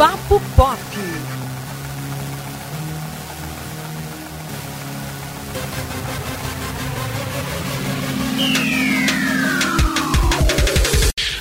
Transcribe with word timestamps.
Papo 0.00 0.40
Pop. 0.56 0.78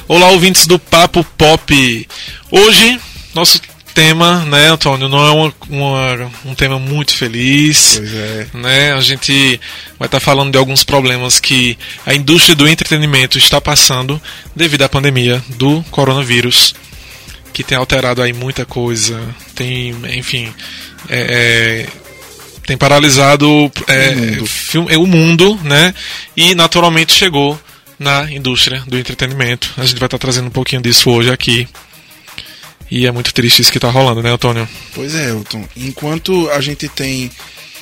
Olá, 0.10 0.28
ouvintes 0.32 0.68
do 0.68 0.78
Papo 0.78 1.24
Pop. 1.38 2.08
Hoje, 2.52 3.00
nosso 3.34 3.62
tema, 3.94 4.44
né, 4.44 4.68
Antônio, 4.68 5.08
não 5.08 5.26
é 5.26 5.32
uma, 5.32 5.54
uma, 5.70 6.32
um 6.44 6.54
tema 6.54 6.78
muito 6.78 7.16
feliz. 7.16 7.96
Pois 7.96 8.14
é. 8.14 8.48
Né? 8.56 8.92
A 8.92 9.00
gente 9.00 9.58
vai 9.98 10.08
estar 10.08 10.20
falando 10.20 10.52
de 10.52 10.58
alguns 10.58 10.84
problemas 10.84 11.40
que 11.40 11.78
a 12.06 12.14
indústria 12.14 12.58
do 12.58 12.68
entretenimento 12.68 13.38
está 13.38 13.62
passando 13.62 14.22
devido 14.54 14.82
à 14.82 14.90
pandemia 14.90 15.42
do 15.56 15.82
coronavírus, 15.92 16.76
que 17.54 17.64
tem 17.64 17.78
alterado 17.78 18.22
aí 18.22 18.34
muita 18.34 18.66
coisa, 18.66 19.20
tem, 19.56 19.96
enfim, 20.18 20.54
é, 21.10 21.86
é, 21.88 21.88
tem 22.66 22.78
paralisado 22.78 23.72
é, 23.88 24.10
O 24.10 24.16
mundo. 24.18 24.46
filme- 24.48 24.98
o 24.98 25.06
mundo, 25.08 25.60
né? 25.64 25.94
E 26.38 26.54
naturalmente 26.56 27.14
chegou 27.14 27.60
na 27.98 28.32
indústria 28.32 28.82
do 28.88 28.98
entretenimento. 28.98 29.72
A 29.78 29.86
gente 29.86 30.00
vai 30.00 30.08
estar 30.08 30.18
trazendo 30.18 30.48
um 30.48 30.52
pouquinho 30.52 30.82
disso 30.82 31.10
hoje 31.10 31.32
aqui. 31.32 31.68
E 32.92 33.06
é 33.06 33.12
muito 33.12 33.34
triste 33.34 33.62
isso 33.62 33.72
que 33.72 33.78
está 33.78 33.90
rolando, 33.90 34.24
né, 34.24 34.32
Antônio? 34.32 34.68
Pois 34.96 35.14
é, 35.14 35.30
Elton. 35.30 35.64
Enquanto 35.78 36.50
a 36.50 36.60
gente 36.62 36.88
tem 36.88 37.30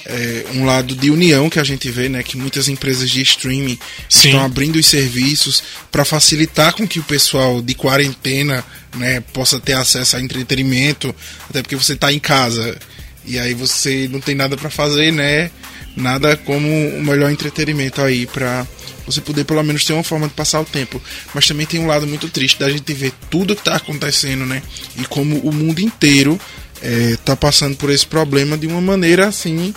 é, 0.08 0.46
um 0.54 0.66
lado 0.66 0.96
de 0.96 1.12
união 1.12 1.50
que 1.50 1.60
a 1.60 1.64
gente 1.64 1.90
vê, 1.92 2.08
né, 2.08 2.24
que 2.24 2.38
muitas 2.38 2.70
empresas 2.70 3.10
de 3.10 3.22
streaming 3.22 3.78
Sim. 4.10 4.30
estão 4.30 4.44
abrindo 4.44 4.78
os 4.78 4.86
serviços 4.86 5.62
para 5.92 6.06
facilitar 6.06 6.74
com 6.74 6.88
que 6.88 7.00
o 7.00 7.04
pessoal 7.04 7.62
de 7.62 7.74
quarentena, 7.76 8.64
né, 8.96 9.20
possa 9.34 9.60
ter 9.60 9.74
acesso 9.74 10.16
a 10.16 10.22
entretenimento, 10.22 11.14
até 11.50 11.62
porque 11.62 11.76
você 11.76 11.94
está 11.94 12.12
em 12.12 12.20
casa 12.20 12.78
e 13.26 13.38
aí 13.38 13.54
você 13.54 14.08
não 14.10 14.22
tem 14.22 14.34
nada 14.34 14.56
para 14.56 14.70
fazer, 14.70 15.12
né? 15.12 15.52
Nada 15.98 16.38
como 16.38 16.68
o 16.68 17.04
melhor 17.04 17.30
entretenimento 17.30 18.02
aí 18.02 18.26
para 18.26 18.66
você 19.06 19.20
poder 19.20 19.44
pelo 19.44 19.62
menos 19.64 19.84
ter 19.84 19.92
uma 19.92 20.04
forma 20.04 20.28
de 20.28 20.34
passar 20.34 20.62
o 20.62 20.66
tempo. 20.66 21.02
Mas 21.34 21.46
também 21.46 21.66
tem 21.66 21.80
um 21.82 21.88
lado 21.88 22.08
muito 22.08 22.30
triste 22.30 22.58
da 22.58 22.70
gente 22.70 22.94
ver 22.94 23.12
tudo 23.30 23.54
que 23.54 23.62
está 23.62 23.76
acontecendo, 23.76 24.46
né? 24.46 24.62
E 24.98 25.04
como 25.06 25.40
o 25.40 25.52
mundo 25.52 25.82
inteiro 25.82 26.40
está 26.82 27.36
passando 27.36 27.76
por 27.76 27.90
esse 27.90 28.06
problema 28.06 28.58
de 28.58 28.68
uma 28.68 28.80
maneira 28.80 29.28
assim 29.28 29.74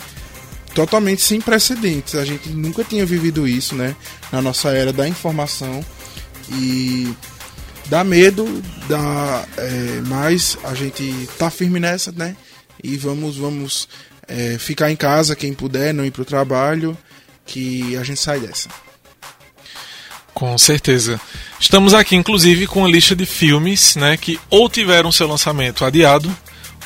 totalmente 0.73 1.21
sem 1.21 1.39
precedentes. 1.41 2.15
A 2.15 2.25
gente 2.25 2.49
nunca 2.49 2.83
tinha 2.83 3.05
vivido 3.05 3.47
isso, 3.47 3.75
né? 3.75 3.95
Na 4.31 4.41
nossa 4.41 4.69
era 4.69 4.91
da 4.91 5.07
informação 5.07 5.83
e 6.49 7.13
dá 7.87 8.03
medo, 8.03 8.45
dá, 8.87 9.45
é, 9.57 10.01
mas 10.07 10.57
a 10.63 10.73
gente 10.73 11.27
tá 11.37 11.49
firme 11.49 11.79
nessa, 11.79 12.11
né? 12.11 12.35
E 12.83 12.97
vamos, 12.97 13.37
vamos 13.37 13.87
é, 14.27 14.57
ficar 14.57 14.91
em 14.91 14.95
casa 14.95 15.35
quem 15.35 15.53
puder, 15.53 15.93
não 15.93 16.05
ir 16.05 16.11
pro 16.11 16.25
trabalho, 16.25 16.97
que 17.45 17.95
a 17.97 18.03
gente 18.03 18.19
sai 18.19 18.39
dessa. 18.39 18.69
Com 20.33 20.57
certeza. 20.57 21.19
Estamos 21.59 21.93
aqui, 21.93 22.15
inclusive, 22.15 22.65
com 22.65 22.83
a 22.83 22.87
lista 22.87 23.15
de 23.15 23.25
filmes 23.25 23.95
né, 23.95 24.17
que 24.17 24.39
ou 24.49 24.69
tiveram 24.69 25.11
seu 25.11 25.27
lançamento 25.27 25.85
adiado 25.85 26.35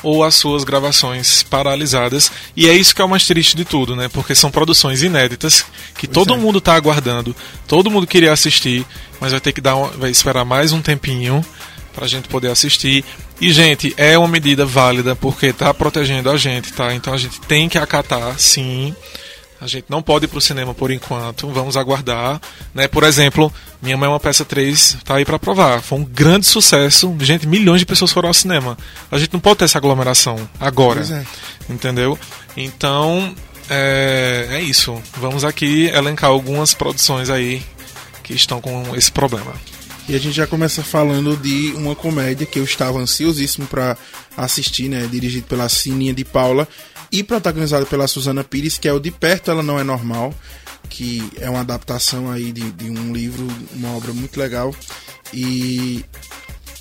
ou 0.05 0.23
as 0.23 0.35
suas 0.35 0.63
gravações 0.63 1.41
paralisadas. 1.41 2.31
E 2.55 2.69
é 2.69 2.73
isso 2.73 2.93
que 2.93 3.01
é 3.01 3.05
o 3.05 3.09
mais 3.09 3.25
triste 3.25 3.57
de 3.57 3.65
tudo, 3.65 3.95
né? 3.95 4.07
Porque 4.07 4.35
são 4.35 4.51
produções 4.51 5.01
inéditas 5.01 5.65
que 5.97 6.05
todo 6.07 6.35
é. 6.35 6.37
mundo 6.37 6.59
está 6.59 6.75
aguardando, 6.75 7.35
todo 7.67 7.89
mundo 7.89 8.05
queria 8.05 8.31
assistir, 8.31 8.85
mas 9.19 9.31
vai 9.31 9.41
ter 9.41 9.51
que 9.51 9.59
dar 9.59 9.73
vai 9.97 10.11
esperar 10.11 10.45
mais 10.45 10.71
um 10.71 10.81
tempinho 10.81 11.43
para 11.91 12.05
a 12.05 12.07
gente 12.07 12.27
poder 12.27 12.51
assistir. 12.51 13.03
E, 13.41 13.51
gente, 13.51 13.95
é 13.97 14.15
uma 14.15 14.27
medida 14.27 14.63
válida 14.63 15.15
porque 15.15 15.47
está 15.47 15.73
protegendo 15.73 16.29
a 16.29 16.37
gente, 16.37 16.71
tá? 16.71 16.93
Então 16.93 17.11
a 17.11 17.17
gente 17.17 17.41
tem 17.41 17.67
que 17.67 17.79
acatar, 17.79 18.37
sim. 18.37 18.95
A 19.59 19.65
gente 19.65 19.85
não 19.89 20.03
pode 20.03 20.25
ir 20.25 20.27
pro 20.27 20.39
cinema 20.39 20.73
por 20.75 20.91
enquanto, 20.91 21.47
vamos 21.47 21.75
aguardar. 21.75 22.39
Né? 22.75 22.87
Por 22.87 23.03
exemplo, 23.03 23.51
Minha 23.85 23.97
Mãe 23.97 24.07
é 24.07 24.09
uma 24.09 24.19
Peça 24.19 24.43
3 24.43 24.97
tá 25.05 25.17
aí 25.17 25.23
para 25.23 25.37
provar. 25.37 25.79
Foi 25.79 25.99
um 25.99 26.03
grande 26.03 26.47
sucesso. 26.47 27.15
Gente, 27.19 27.45
milhões 27.45 27.81
de 27.81 27.85
pessoas 27.85 28.11
foram 28.11 28.29
ao 28.29 28.33
cinema. 28.33 28.75
A 29.11 29.17
gente 29.19 29.31
não 29.31 29.39
pode 29.39 29.59
ter 29.59 29.65
essa 29.65 29.77
aglomeração 29.77 30.49
agora. 30.59 31.01
É. 31.01 31.71
Entendeu? 31.71 32.17
Então, 32.57 33.35
é, 33.69 34.47
é 34.53 34.61
isso. 34.61 34.99
Vamos 35.17 35.45
aqui 35.45 35.85
elencar 35.89 36.31
algumas 36.31 36.73
produções 36.73 37.29
aí 37.29 37.61
que 38.23 38.33
estão 38.33 38.59
com 38.59 38.95
esse 38.95 39.11
problema. 39.11 39.53
E 40.09 40.15
a 40.15 40.19
gente 40.19 40.35
já 40.35 40.47
começa 40.47 40.83
falando 40.83 41.37
de 41.37 41.71
uma 41.75 41.95
comédia 41.95 42.47
que 42.47 42.57
eu 42.57 42.63
estava 42.63 42.97
ansiosíssimo 42.97 43.67
para 43.67 43.95
assistir, 44.35 44.89
né? 44.89 45.07
Dirigido 45.11 45.45
pela 45.45 45.69
Sininha 45.69 46.13
de 46.13 46.25
Paula 46.25 46.67
e 47.11 47.21
protagonizado 47.21 47.85
pela 47.85 48.07
Suzana 48.07 48.43
Pires, 48.43 48.79
que 48.79 48.87
é 48.87 48.93
o 48.93 48.99
De 48.99 49.11
Perto 49.11 49.51
Ela 49.51 49.61
Não 49.61 49.79
É 49.79 49.83
Normal, 49.83 50.33
que 50.85 51.29
é 51.39 51.49
uma 51.49 51.61
adaptação 51.61 52.31
aí 52.31 52.51
de, 52.51 52.71
de 52.71 52.89
um 52.89 53.13
livro, 53.13 53.47
uma 53.73 53.95
obra 53.95 54.13
muito 54.13 54.39
legal. 54.39 54.73
E 55.33 56.05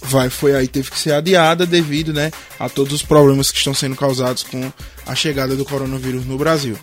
vai 0.03 0.29
foi 0.29 0.55
aí 0.55 0.69
teve 0.69 0.91
que 0.91 0.99
ser 0.99 1.13
adiada 1.13 1.67
devido, 1.67 2.13
né, 2.13 2.31
a 2.59 2.69
todos 2.69 2.93
os 2.93 3.03
problemas 3.03 3.51
que 3.51 3.59
estão 3.59 3.75
sendo 3.75 3.97
causados 3.97 4.43
com 4.43 4.73
a 5.07 5.15
chegada 5.15 5.57
do 5.57 5.65
coronavírus 5.65 6.27
no 6.27 6.37
Brasil. 6.37 6.79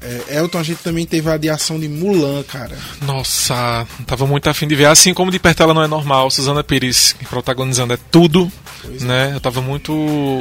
É, 0.00 0.38
Elton, 0.38 0.58
a 0.58 0.62
gente 0.62 0.82
também 0.82 1.06
teve 1.06 1.28
a 1.28 1.32
adiação 1.32 1.80
de 1.80 1.88
Mulan, 1.88 2.42
cara. 2.44 2.76
Nossa, 3.02 3.86
tava 4.06 4.26
muito 4.26 4.48
afim 4.48 4.68
de 4.68 4.76
ver. 4.76 4.84
Assim 4.84 5.14
como 5.14 5.30
de 5.30 5.38
perto 5.38 5.62
ela 5.62 5.74
não 5.74 5.82
é 5.82 5.88
normal, 5.88 6.30
Suzana 6.30 6.62
Pires 6.62 7.16
protagonizando 7.28 7.94
é 7.94 7.98
tudo, 8.10 8.50
né? 9.00 9.32
Eu 9.34 9.40
tava 9.40 9.60
muito 9.60 9.92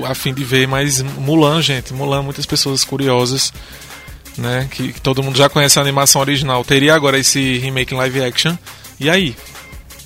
afim 0.05 0.33
de 0.33 0.43
ver, 0.43 0.67
mas 0.67 1.01
Mulan, 1.01 1.61
gente, 1.61 1.93
Mulan, 1.93 2.21
muitas 2.21 2.45
pessoas 2.45 2.83
curiosas, 2.83 3.51
né? 4.37 4.67
Que, 4.71 4.93
que 4.93 5.01
todo 5.01 5.23
mundo 5.23 5.37
já 5.37 5.49
conhece 5.49 5.79
a 5.79 5.81
animação 5.81 6.21
original. 6.21 6.63
Teria 6.63 6.93
agora 6.93 7.17
esse 7.17 7.57
remake 7.57 7.93
em 7.93 7.97
live 7.97 8.23
action. 8.23 8.55
E 8.99 9.09
aí? 9.09 9.35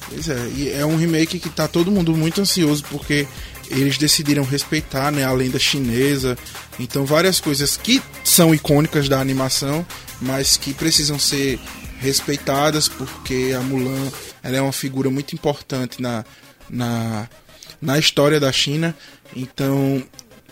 Pois 0.09 0.27
é, 0.27 0.47
e 0.55 0.69
é 0.71 0.85
um 0.85 0.97
remake 0.97 1.39
que 1.39 1.49
tá 1.49 1.67
todo 1.67 1.91
mundo 1.91 2.15
muito 2.15 2.41
ansioso 2.41 2.83
porque 2.89 3.27
eles 3.69 3.97
decidiram 3.97 4.43
respeitar 4.43 5.11
né, 5.11 5.23
a 5.23 5.31
lenda 5.31 5.59
chinesa. 5.59 6.37
Então 6.79 7.05
várias 7.05 7.39
coisas 7.39 7.77
que 7.77 8.01
são 8.23 8.53
icônicas 8.53 9.07
da 9.07 9.19
animação, 9.19 9.85
mas 10.19 10.57
que 10.57 10.73
precisam 10.73 11.19
ser 11.19 11.59
respeitadas 11.99 12.87
porque 12.87 13.53
a 13.55 13.61
Mulan 13.61 14.11
ela 14.41 14.57
é 14.57 14.61
uma 14.61 14.71
figura 14.71 15.09
muito 15.09 15.33
importante 15.33 16.01
na, 16.01 16.25
na, 16.69 17.29
na 17.81 17.99
história 17.99 18.39
da 18.39 18.51
China. 18.51 18.95
Então 19.35 20.03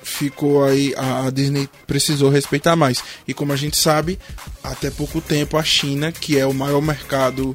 ficou 0.07 0.63
aí 0.63 0.93
a 0.95 1.29
Disney 1.29 1.69
precisou 1.85 2.29
respeitar 2.29 2.75
mais. 2.75 3.03
E 3.27 3.33
como 3.33 3.51
a 3.53 3.55
gente 3.55 3.77
sabe, 3.77 4.17
até 4.63 4.89
pouco 4.89 5.19
tempo 5.21 5.57
a 5.57 5.63
China, 5.63 6.11
que 6.11 6.37
é 6.39 6.45
o 6.45 6.53
maior 6.53 6.81
mercado 6.81 7.53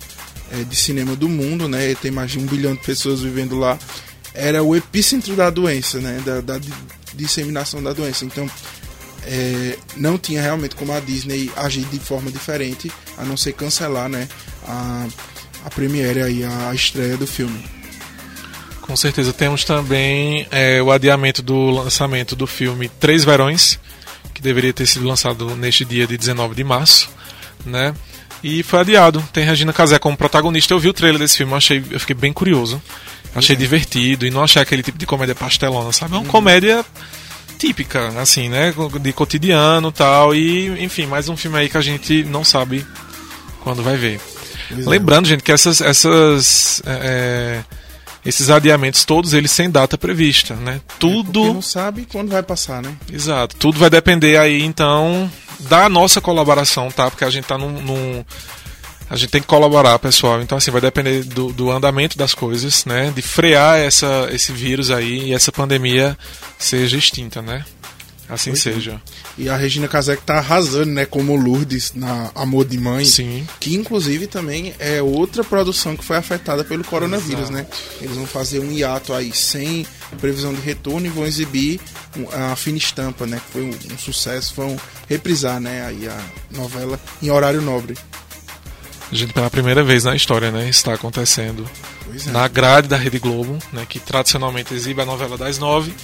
eh, 0.52 0.62
de 0.64 0.76
cinema 0.76 1.16
do 1.16 1.28
mundo, 1.28 1.66
né, 1.68 1.94
tem 1.94 2.10
mais 2.10 2.30
de 2.30 2.38
um 2.38 2.46
bilhão 2.46 2.74
de 2.74 2.80
pessoas 2.82 3.20
vivendo 3.20 3.58
lá, 3.58 3.78
era 4.34 4.62
o 4.62 4.76
epicentro 4.76 5.34
da 5.34 5.50
doença, 5.50 5.98
né, 5.98 6.20
da, 6.24 6.40
da 6.40 6.58
di- 6.58 6.72
disseminação 7.14 7.82
da 7.82 7.92
doença. 7.92 8.24
Então 8.24 8.48
eh, 9.24 9.78
não 9.96 10.18
tinha 10.18 10.40
realmente 10.42 10.74
como 10.76 10.92
a 10.92 11.00
Disney 11.00 11.50
agir 11.56 11.84
de 11.86 11.98
forma 11.98 12.30
diferente, 12.30 12.90
a 13.16 13.24
não 13.24 13.36
ser 13.36 13.52
cancelar, 13.54 14.08
né, 14.08 14.28
a, 14.66 15.06
a 15.64 15.70
premiere 15.70 16.22
aí, 16.22 16.44
a 16.44 16.74
estreia 16.74 17.16
do 17.16 17.26
filme. 17.26 17.64
Com 18.82 18.96
certeza 18.96 19.32
temos 19.32 19.64
também 19.64 20.46
é, 20.50 20.82
o 20.82 20.90
adiamento 20.90 21.40
do 21.40 21.70
lançamento 21.70 22.36
do 22.36 22.46
filme 22.46 22.88
Três 22.88 23.24
Verões, 23.24 23.78
que 24.34 24.42
deveria 24.42 24.72
ter 24.72 24.86
sido 24.86 25.06
lançado 25.06 25.56
neste 25.56 25.84
dia 25.84 26.06
de 26.06 26.18
19 26.18 26.54
de 26.54 26.64
março, 26.64 27.08
né? 27.64 27.94
E 28.42 28.62
foi 28.62 28.80
adiado. 28.80 29.22
Tem 29.32 29.44
Regina 29.44 29.72
Casé 29.72 29.98
como 29.98 30.16
protagonista. 30.16 30.74
Eu 30.74 30.80
vi 30.80 30.88
o 30.88 30.92
trailer 30.92 31.18
desse 31.18 31.36
filme, 31.36 31.52
eu 31.52 31.56
achei, 31.56 31.84
eu 31.90 32.00
fiquei 32.00 32.14
bem 32.14 32.32
curioso. 32.32 32.82
Achei 33.34 33.56
divertido 33.56 34.26
e 34.26 34.30
não 34.30 34.42
achei 34.42 34.60
aquele 34.60 34.82
tipo 34.82 34.98
de 34.98 35.06
comédia 35.06 35.34
pastelona, 35.34 35.92
sabe? 35.92 36.14
É 36.14 36.18
uma 36.18 36.26
comédia 36.26 36.84
típica, 37.58 38.08
assim, 38.20 38.48
né? 38.48 38.74
De 39.00 39.12
cotidiano 39.12 39.92
tal. 39.92 40.34
E, 40.34 40.84
enfim, 40.84 41.06
mais 41.06 41.28
um 41.28 41.36
filme 41.36 41.56
aí 41.56 41.68
que 41.68 41.78
a 41.78 41.80
gente 41.80 42.24
não 42.24 42.44
sabe 42.44 42.84
quando 43.60 43.82
vai 43.82 43.96
ver. 43.96 44.20
Pois 44.68 44.86
é. 44.86 44.90
Lembrando, 44.90 45.28
gente, 45.28 45.42
que 45.42 45.52
essas, 45.52 45.80
essas 45.80 46.82
é, 46.84 47.62
esses 48.24 48.50
adiamentos 48.50 49.04
todos 49.04 49.32
eles 49.32 49.50
sem 49.50 49.70
data 49.70 49.98
prevista, 49.98 50.54
né? 50.54 50.80
Porque 50.86 50.98
Tudo, 51.00 51.44
não 51.54 51.62
sabe 51.62 52.06
quando 52.10 52.30
vai 52.30 52.42
passar, 52.42 52.80
né? 52.82 52.94
exato, 53.12 53.56
tudo 53.56 53.78
vai 53.78 53.90
depender 53.90 54.36
aí 54.36 54.62
então 54.62 55.30
da 55.60 55.88
nossa 55.88 56.20
colaboração, 56.20 56.90
tá? 56.90 57.10
Porque 57.10 57.24
a 57.24 57.30
gente 57.30 57.44
tá 57.44 57.56
num, 57.58 57.70
num- 57.82 58.24
a 59.10 59.16
gente 59.16 59.30
tem 59.30 59.40
que 59.42 59.46
colaborar, 59.46 59.98
pessoal. 59.98 60.40
Então 60.40 60.56
assim 60.56 60.70
vai 60.70 60.80
depender 60.80 61.22
do, 61.24 61.52
do 61.52 61.70
andamento 61.70 62.16
das 62.16 62.32
coisas, 62.34 62.84
né? 62.86 63.12
De 63.14 63.20
frear 63.22 63.78
essa 63.78 64.28
esse 64.32 64.52
vírus 64.52 64.90
aí 64.90 65.28
e 65.28 65.34
essa 65.34 65.52
pandemia 65.52 66.16
seja 66.58 66.96
extinta, 66.96 67.42
né? 67.42 67.64
Assim 68.32 68.52
pois 68.52 68.62
seja. 68.62 68.98
E 69.36 69.46
a 69.46 69.56
Regina 69.58 69.86
Casé 69.86 70.16
tá 70.16 70.38
arrasando, 70.38 70.90
né? 70.90 71.04
Como 71.04 71.36
Lourdes 71.36 71.92
na 71.94 72.30
Amor 72.34 72.64
de 72.64 72.78
Mãe. 72.78 73.04
Sim. 73.04 73.46
Que 73.60 73.74
inclusive 73.74 74.26
também 74.26 74.72
é 74.78 75.02
outra 75.02 75.44
produção 75.44 75.94
que 75.94 76.02
foi 76.02 76.16
afetada 76.16 76.64
pelo 76.64 76.82
coronavírus, 76.82 77.50
Exato. 77.50 77.52
né? 77.52 77.66
Eles 78.00 78.16
vão 78.16 78.26
fazer 78.26 78.60
um 78.60 78.72
hiato 78.72 79.12
aí 79.12 79.34
sem 79.34 79.86
previsão 80.18 80.54
de 80.54 80.62
retorno 80.62 81.06
e 81.06 81.10
vão 81.10 81.26
exibir 81.26 81.78
a 82.32 82.56
fina 82.56 82.78
estampa, 82.78 83.26
né? 83.26 83.38
Que 83.44 83.52
foi 83.52 83.62
um, 83.64 83.92
um 83.92 83.98
sucesso, 83.98 84.54
vão 84.56 84.78
reprisar, 85.10 85.60
né? 85.60 85.84
Aí 85.84 86.08
a 86.08 86.18
novela 86.56 86.98
em 87.22 87.30
horário 87.30 87.60
nobre. 87.60 87.98
A 89.10 89.14
gente 89.14 89.34
pela 89.34 89.50
primeira 89.50 89.84
vez 89.84 90.04
na 90.04 90.16
história, 90.16 90.50
né? 90.50 90.70
Está 90.70 90.94
acontecendo 90.94 91.68
é. 92.26 92.30
na 92.30 92.48
grade 92.48 92.88
da 92.88 92.96
Rede 92.96 93.18
Globo, 93.18 93.58
né? 93.74 93.84
Que 93.86 94.00
tradicionalmente 94.00 94.72
exibe 94.72 95.02
a 95.02 95.04
novela 95.04 95.36
das 95.36 95.58
nove 95.58 95.94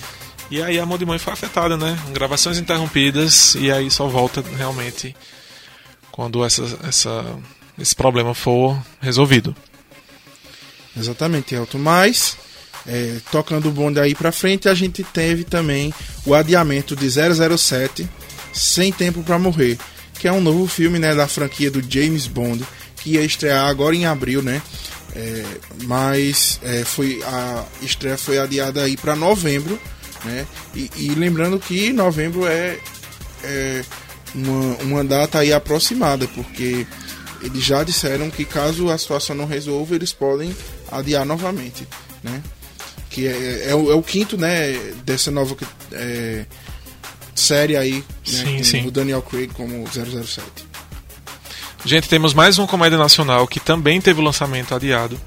e 0.50 0.62
aí 0.62 0.79
a 0.79 0.87
mão 0.87 0.97
de 0.97 1.05
mãe 1.05 1.19
foi 1.19 1.33
afetada, 1.33 1.77
né? 1.77 1.99
Gravações 2.12 2.59
interrompidas 2.59 3.55
e 3.55 3.71
aí 3.71 3.91
só 3.91 4.06
volta 4.09 4.43
realmente 4.56 5.15
quando 6.11 6.45
essa, 6.45 6.65
essa, 6.83 7.25
esse 7.79 7.95
problema 7.95 8.35
for 8.35 8.77
resolvido. 9.00 9.55
Exatamente, 10.97 11.55
Elton. 11.55 11.79
Mas, 11.79 12.37
é, 12.87 13.19
tocando 13.31 13.69
o 13.69 13.73
bonde 13.73 14.00
aí 14.00 14.15
pra 14.15 14.33
frente, 14.33 14.69
a 14.69 14.75
gente 14.75 15.05
teve 15.05 15.45
também 15.45 15.95
o 16.27 16.35
adiamento 16.35 16.97
de 16.97 17.09
007, 17.09 18.09
Sem 18.53 18.91
Tempo 18.91 19.23
para 19.23 19.39
Morrer, 19.39 19.79
que 20.19 20.27
é 20.27 20.33
um 20.33 20.41
novo 20.41 20.67
filme 20.67 20.99
né, 20.99 21.15
da 21.15 21.29
franquia 21.29 21.71
do 21.71 21.81
James 21.89 22.27
Bond, 22.27 22.65
que 22.97 23.11
ia 23.11 23.23
estrear 23.23 23.67
agora 23.67 23.95
em 23.95 24.06
abril, 24.06 24.43
né? 24.43 24.61
É, 25.15 25.45
mas 25.85 26.59
é, 26.62 26.85
foi 26.85 27.23
a 27.23 27.65
estreia 27.81 28.19
foi 28.19 28.39
adiada 28.39 28.83
aí 28.83 28.97
para 28.97 29.17
novembro 29.17 29.81
né? 30.25 30.47
E, 30.75 30.91
e 30.97 31.09
lembrando 31.11 31.59
que 31.59 31.93
novembro 31.93 32.47
é, 32.47 32.79
é 33.44 33.85
uma, 34.35 34.76
uma 34.82 35.05
data 35.05 35.38
aí 35.38 35.53
aproximada, 35.53 36.26
porque 36.29 36.87
eles 37.43 37.65
já 37.65 37.82
disseram 37.82 38.31
que 38.31 38.44
caso 38.44 38.91
a 38.91 38.99
situação 38.99 39.35
não 39.35 39.47
resolva, 39.47 39.94
eles 39.94 40.12
podem 40.12 40.55
adiar 40.91 41.25
novamente, 41.25 41.87
né? 42.23 42.43
Que 43.11 43.26
é, 43.26 43.70
é, 43.70 43.75
o, 43.75 43.91
é 43.91 43.94
o 43.94 44.03
quinto, 44.03 44.37
né, 44.37 44.73
dessa 45.05 45.31
nova 45.31 45.56
é, 45.93 46.44
série 47.35 47.76
aí, 47.76 48.05
né, 48.26 48.62
sim, 48.62 48.87
o 48.87 48.91
Daniel 48.91 49.23
Craig 49.23 49.49
como 49.55 49.85
007. 49.87 50.69
Gente, 51.85 52.09
temos 52.09 52.35
mais 52.35 52.59
uma 52.59 52.67
comédia 52.67 52.99
nacional 52.99 53.47
que 53.47 53.61
também 53.61 54.00
teve 54.00 54.21
o 54.21 54.25
lançamento 54.25 54.75
adiado 54.75 55.19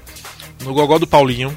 no 0.62 0.72
Gogó 0.74 0.98
do 0.98 1.06
Paulinho, 1.06 1.52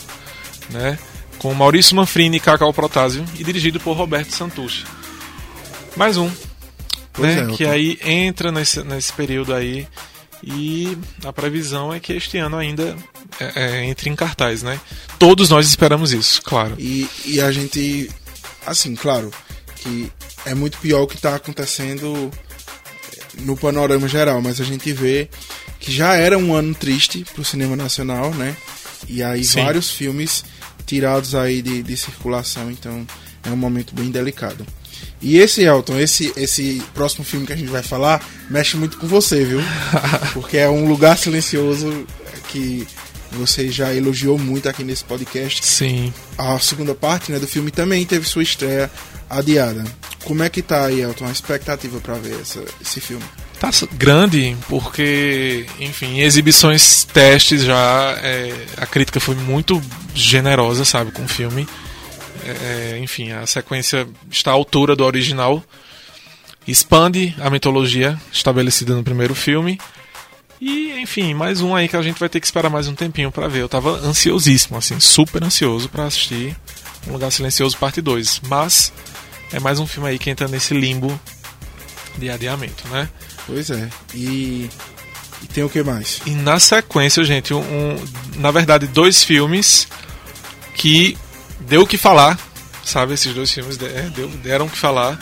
né? 0.70 0.98
Com 1.40 1.54
Maurício 1.54 1.96
Manfrini 1.96 2.38
e 2.38 2.40
Cacau 2.40 2.74
Protásio 2.74 3.26
e 3.38 3.44
dirigido 3.44 3.80
por 3.80 3.96
Roberto 3.96 4.32
Santucci. 4.32 4.84
Mais 5.96 6.18
um, 6.18 6.30
né, 7.18 7.48
é, 7.50 7.56
que 7.56 7.66
aí 7.66 8.00
entra 8.04 8.52
nesse, 8.52 8.84
nesse 8.84 9.14
período 9.14 9.54
aí 9.54 9.88
e 10.44 10.98
a 11.24 11.34
previsão 11.34 11.94
é 11.94 12.00
que 12.00 12.14
este 12.14 12.38
ano 12.38 12.58
ainda 12.58 12.96
é, 13.40 13.52
é, 13.56 13.86
entre 13.86 14.10
em 14.10 14.16
cartaz, 14.16 14.62
né? 14.62 14.80
Todos 15.18 15.50
nós 15.50 15.68
esperamos 15.68 16.14
isso, 16.14 16.42
claro. 16.42 16.76
E, 16.78 17.10
e 17.26 17.42
a 17.42 17.52
gente, 17.52 18.10
assim, 18.66 18.96
claro, 18.96 19.32
que 19.78 20.12
é 20.46 20.54
muito 20.54 20.78
pior 20.78 21.04
o 21.04 21.08
que 21.08 21.16
está 21.16 21.36
acontecendo 21.36 22.30
no 23.40 23.58
panorama 23.58 24.08
geral, 24.08 24.42
mas 24.42 24.62
a 24.62 24.64
gente 24.64 24.92
vê 24.94 25.30
que 25.80 25.92
já 25.92 26.16
era 26.16 26.38
um 26.38 26.54
ano 26.54 26.74
triste 26.76 27.26
para 27.34 27.42
o 27.42 27.46
cinema 27.46 27.76
nacional, 27.76 28.32
né? 28.32 28.56
E 29.08 29.24
aí 29.24 29.44
Sim. 29.44 29.64
vários 29.64 29.92
filmes 29.92 30.44
tirados 30.86 31.36
aí 31.36 31.62
de, 31.62 31.82
de 31.84 31.98
circulação, 31.98 32.72
então 32.72 33.06
é 33.44 33.50
um 33.50 33.58
momento 33.58 33.94
bem 33.96 34.10
delicado. 34.10 34.66
E 35.22 35.38
esse, 35.38 35.64
Elton, 35.64 36.00
esse, 36.00 36.32
esse 36.36 36.82
próximo 36.94 37.24
filme 37.24 37.46
que 37.46 37.54
a 37.54 37.56
gente 37.56 37.70
vai 37.70 37.82
falar, 37.82 38.26
mexe 38.50 38.78
muito 38.78 38.98
com 38.98 39.08
você, 39.08 39.44
viu? 39.44 39.60
Porque 40.34 40.58
é 40.58 40.70
um 40.70 40.88
lugar 40.88 41.18
silencioso 41.18 42.06
que 42.50 42.88
você 43.32 43.70
já 43.70 43.94
elogiou 43.94 44.38
muito 44.38 44.70
aqui 44.70 44.84
nesse 44.84 45.04
podcast. 45.04 45.66
Sim. 45.66 46.14
A 46.38 46.58
segunda 46.60 46.94
parte 46.96 47.32
né, 47.32 47.40
do 47.40 47.48
filme 47.48 47.72
também 47.72 48.06
teve 48.06 48.28
sua 48.28 48.44
estreia 48.44 48.90
adiada. 49.30 49.84
Como 50.24 50.44
é 50.44 50.50
que 50.50 50.62
tá 50.62 50.86
aí, 50.86 51.02
Elton, 51.02 51.26
a 51.26 51.32
expectativa 51.32 52.00
para 52.00 52.16
ver 52.16 52.40
essa, 52.40 52.64
esse 52.82 53.02
filme? 53.02 53.26
Tá 53.60 53.70
grande, 53.94 54.56
porque, 54.68 55.66
enfim, 55.80 56.20
exibições 56.20 57.06
testes 57.06 57.64
já 57.64 58.18
é, 58.22 58.54
a 58.78 58.86
crítica 58.86 59.20
foi 59.20 59.36
muito 59.36 59.82
generosa, 60.14 60.84
sabe, 60.84 61.12
com 61.12 61.24
o 61.24 61.28
filme. 61.28 61.68
É, 62.46 63.00
enfim, 63.02 63.32
a 63.32 63.46
sequência 63.48 64.08
está 64.30 64.52
à 64.52 64.54
altura 64.54 64.96
do 64.96 65.04
original. 65.04 65.64
Expande 66.68 67.36
a 67.40 67.50
mitologia 67.50 68.20
estabelecida 68.32 68.94
no 68.94 69.04
primeiro 69.04 69.34
filme. 69.34 69.80
E, 70.60 71.00
enfim, 71.00 71.34
mais 71.34 71.62
um 71.62 71.76
aí 71.76 71.88
que 71.88 71.96
a 71.96 72.02
gente 72.02 72.20
vai 72.20 72.30
ter 72.30 72.40
que 72.40 72.46
esperar 72.46 72.70
mais 72.70 72.88
um 72.88 72.96
tempinho 72.96 73.32
para 73.32 73.48
ver. 73.48 73.62
Eu 73.62 73.70
tava 73.70 73.92
ansiosíssimo, 73.92 74.78
assim, 74.78 75.00
super 75.00 75.44
ansioso 75.44 75.90
para 75.90 76.06
assistir 76.06 76.56
Um 77.08 77.14
Lugar 77.14 77.32
Silencioso 77.32 77.78
parte 77.78 78.02
2. 78.02 78.42
Mas 78.48 78.92
é 79.52 79.60
mais 79.60 79.80
um 79.80 79.88
filme 79.88 80.10
aí 80.10 80.20
que 80.20 80.30
entra 80.30 80.48
nesse 80.48 80.74
limbo 80.74 81.20
de 82.18 82.30
adiamento, 82.30 82.88
né? 82.88 83.10
Pois 83.46 83.70
é. 83.70 83.90
E, 84.14 84.70
e 85.42 85.48
tem 85.48 85.64
o 85.64 85.70
que 85.70 85.84
mais? 85.84 86.22
E 86.26 86.32
na 86.32 86.60
sequência, 86.60 87.24
gente, 87.24 87.54
um, 87.54 87.60
um, 87.60 88.06
na 88.38 88.52
verdade, 88.52 88.88
dois 88.88 89.24
filmes 89.24 89.88
que 90.74 91.18
deu 91.62 91.82
o 91.82 91.88
que 91.88 91.98
falar, 91.98 92.40
sabe? 92.84 93.14
Esses 93.14 93.34
dois 93.34 93.52
filmes 93.52 93.78
é, 93.82 94.10
deu, 94.16 94.28
deram 94.28 94.66
o 94.66 94.70
que 94.70 94.78
falar. 94.78 95.20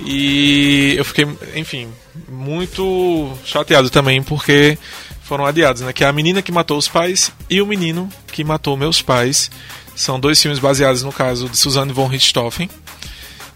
E 0.00 0.94
eu 0.96 1.04
fiquei, 1.04 1.26
enfim, 1.54 1.88
muito 2.28 3.32
chateado 3.44 3.88
também 3.90 4.22
porque 4.22 4.76
foram 5.22 5.46
adiados, 5.46 5.82
né? 5.82 5.92
Que 5.92 6.04
é 6.04 6.06
A 6.06 6.12
Menina 6.12 6.42
que 6.42 6.52
Matou 6.52 6.76
os 6.76 6.88
Pais 6.88 7.32
e 7.48 7.62
O 7.62 7.66
Menino 7.66 8.08
que 8.32 8.44
Matou 8.44 8.76
Meus 8.76 9.00
Pais. 9.00 9.50
São 9.94 10.18
dois 10.18 10.42
filmes 10.42 10.58
baseados 10.58 11.02
no 11.02 11.12
caso 11.12 11.48
de 11.48 11.56
Suzanne 11.56 11.92
von 11.92 12.08
Richthofen. 12.08 12.68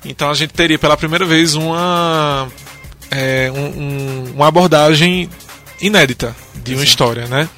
Então 0.04 0.30
a 0.30 0.34
gente 0.34 0.54
teria 0.54 0.78
pela 0.78 0.96
primeira 0.96 1.24
vez 1.26 1.54
uma 1.54 2.48
é, 3.10 3.50
um, 3.54 3.82
um, 3.82 4.32
uma 4.34 4.48
abordagem 4.48 5.28
inédita 5.80 6.34
de 6.62 6.74
uma 6.74 6.84
história, 6.84 7.26
né? 7.26 7.48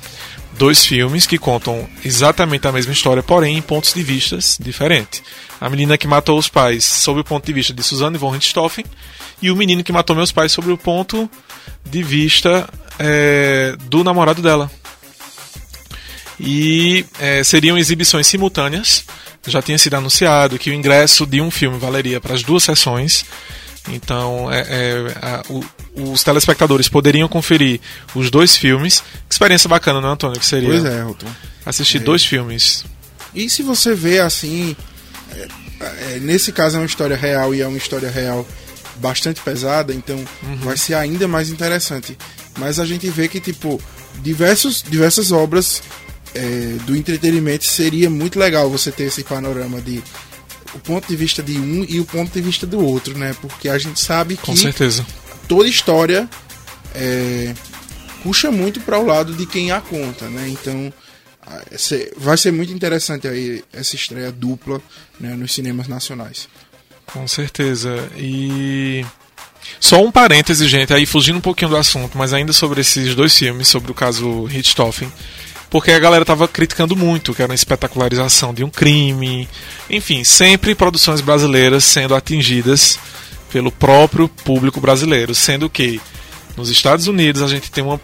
Dois 0.52 0.84
filmes 0.84 1.26
que 1.26 1.38
contam 1.38 1.88
exatamente 2.04 2.68
a 2.68 2.72
mesma 2.72 2.92
história, 2.92 3.22
porém 3.22 3.56
em 3.56 3.62
pontos 3.62 3.94
de 3.94 4.02
vistas 4.02 4.58
diferentes. 4.60 5.22
A 5.60 5.70
menina 5.70 5.96
que 5.96 6.06
matou 6.06 6.38
os 6.38 6.48
pais 6.48 6.84
sob 6.84 7.20
o 7.20 7.24
ponto 7.24 7.46
de 7.46 7.52
vista 7.52 7.72
de 7.72 7.82
Suzanne 7.82 8.18
von 8.18 8.30
Richthofen 8.30 8.84
e 9.40 9.50
o 9.50 9.56
menino 9.56 9.82
que 9.82 9.92
matou 9.92 10.14
meus 10.14 10.32
pais 10.32 10.52
sob 10.52 10.70
o 10.70 10.76
ponto 10.76 11.30
de 11.84 12.02
vista 12.02 12.68
é, 12.98 13.74
do 13.88 14.04
namorado 14.04 14.42
dela. 14.42 14.70
E 16.38 17.04
é, 17.18 17.44
seriam 17.44 17.76
exibições 17.76 18.26
simultâneas. 18.26 19.04
Já 19.46 19.62
tinha 19.62 19.78
sido 19.78 19.94
anunciado 19.94 20.58
que 20.58 20.70
o 20.70 20.74
ingresso 20.74 21.26
de 21.26 21.40
um 21.40 21.50
filme 21.50 21.78
valeria 21.78 22.20
para 22.20 22.34
as 22.34 22.42
duas 22.42 22.62
sessões. 22.62 23.24
Então, 23.88 24.52
é, 24.52 24.60
é, 24.60 25.18
a, 25.22 25.42
o, 25.48 25.64
os 26.12 26.22
telespectadores 26.22 26.88
poderiam 26.88 27.28
conferir 27.28 27.80
os 28.14 28.30
dois 28.30 28.56
filmes. 28.56 29.00
Que 29.28 29.34
experiência 29.34 29.68
bacana, 29.68 30.00
não 30.00 30.10
é, 30.10 30.12
Antônio? 30.12 30.38
Que 30.38 30.46
seria 30.46 30.68
pois 30.68 30.84
é, 30.84 31.00
Elton. 31.00 31.26
assistir 31.64 31.98
é. 31.98 32.00
dois 32.00 32.24
filmes. 32.24 32.84
E 33.34 33.48
se 33.48 33.62
você 33.62 33.94
vê 33.94 34.18
assim, 34.20 34.76
é, 35.32 35.48
é, 35.80 36.18
nesse 36.20 36.52
caso 36.52 36.76
é 36.76 36.80
uma 36.80 36.86
história 36.86 37.16
real 37.16 37.54
e 37.54 37.60
é 37.60 37.66
uma 37.66 37.78
história 37.78 38.10
real 38.10 38.46
bastante 38.96 39.40
pesada, 39.40 39.94
então 39.94 40.16
uhum. 40.42 40.56
vai 40.58 40.76
ser 40.76 40.94
ainda 40.94 41.26
mais 41.26 41.48
interessante. 41.48 42.18
Mas 42.58 42.78
a 42.78 42.84
gente 42.84 43.08
vê 43.08 43.28
que 43.28 43.40
tipo 43.40 43.80
diversos, 44.22 44.84
diversas 44.86 45.32
obras 45.32 45.82
é, 46.34 46.76
do 46.84 46.94
entretenimento 46.94 47.64
seria 47.64 48.10
muito 48.10 48.38
legal 48.38 48.68
você 48.68 48.92
ter 48.92 49.04
esse 49.04 49.24
panorama 49.24 49.80
de 49.80 50.02
o 50.74 50.78
ponto 50.78 51.08
de 51.08 51.16
vista 51.16 51.42
de 51.42 51.58
um 51.58 51.84
e 51.88 52.00
o 52.00 52.04
ponto 52.04 52.32
de 52.32 52.40
vista 52.40 52.66
do 52.66 52.84
outro, 52.84 53.16
né? 53.18 53.34
Porque 53.40 53.68
a 53.68 53.78
gente 53.78 54.00
sabe 54.00 54.36
que 54.36 54.46
Com 54.46 54.56
certeza. 54.56 55.06
toda 55.48 55.68
história 55.68 56.28
é, 56.94 57.54
puxa 58.22 58.50
muito 58.50 58.80
para 58.80 58.98
o 58.98 59.06
lado 59.06 59.34
de 59.34 59.46
quem 59.46 59.72
a 59.72 59.80
conta, 59.80 60.28
né? 60.28 60.48
Então 60.48 60.92
vai 62.16 62.36
ser 62.36 62.52
muito 62.52 62.72
interessante 62.72 63.26
aí 63.26 63.64
essa 63.72 63.96
estreia 63.96 64.30
dupla 64.30 64.80
né, 65.18 65.34
nos 65.34 65.52
cinemas 65.52 65.88
nacionais. 65.88 66.48
Com 67.06 67.26
certeza. 67.26 68.08
E 68.16 69.04
só 69.80 70.02
um 70.02 70.12
parêntese, 70.12 70.68
gente, 70.68 70.92
aí 70.92 71.06
fugindo 71.06 71.38
um 71.38 71.40
pouquinho 71.40 71.70
do 71.70 71.76
assunto, 71.76 72.16
mas 72.16 72.32
ainda 72.32 72.52
sobre 72.52 72.82
esses 72.82 73.14
dois 73.14 73.36
filmes, 73.36 73.68
sobre 73.68 73.90
o 73.90 73.94
caso 73.94 74.44
Richthofen 74.44 75.10
porque 75.70 75.92
a 75.92 75.98
galera 75.98 76.24
tava 76.24 76.48
criticando 76.48 76.96
muito, 76.96 77.32
que 77.32 77.40
era 77.40 77.50
uma 77.50 77.54
espetacularização 77.54 78.52
de 78.52 78.64
um 78.64 78.68
crime. 78.68 79.48
Enfim, 79.88 80.24
sempre 80.24 80.74
produções 80.74 81.20
brasileiras 81.20 81.84
sendo 81.84 82.14
atingidas 82.14 82.98
pelo 83.52 83.70
próprio 83.70 84.28
público 84.28 84.80
brasileiro, 84.80 85.34
sendo 85.34 85.70
que 85.70 86.00
nos 86.56 86.68
Estados 86.68 87.06
Unidos 87.06 87.40
a 87.40 87.48
gente 87.48 87.70
tem 87.70 87.84
uma 87.84 88.00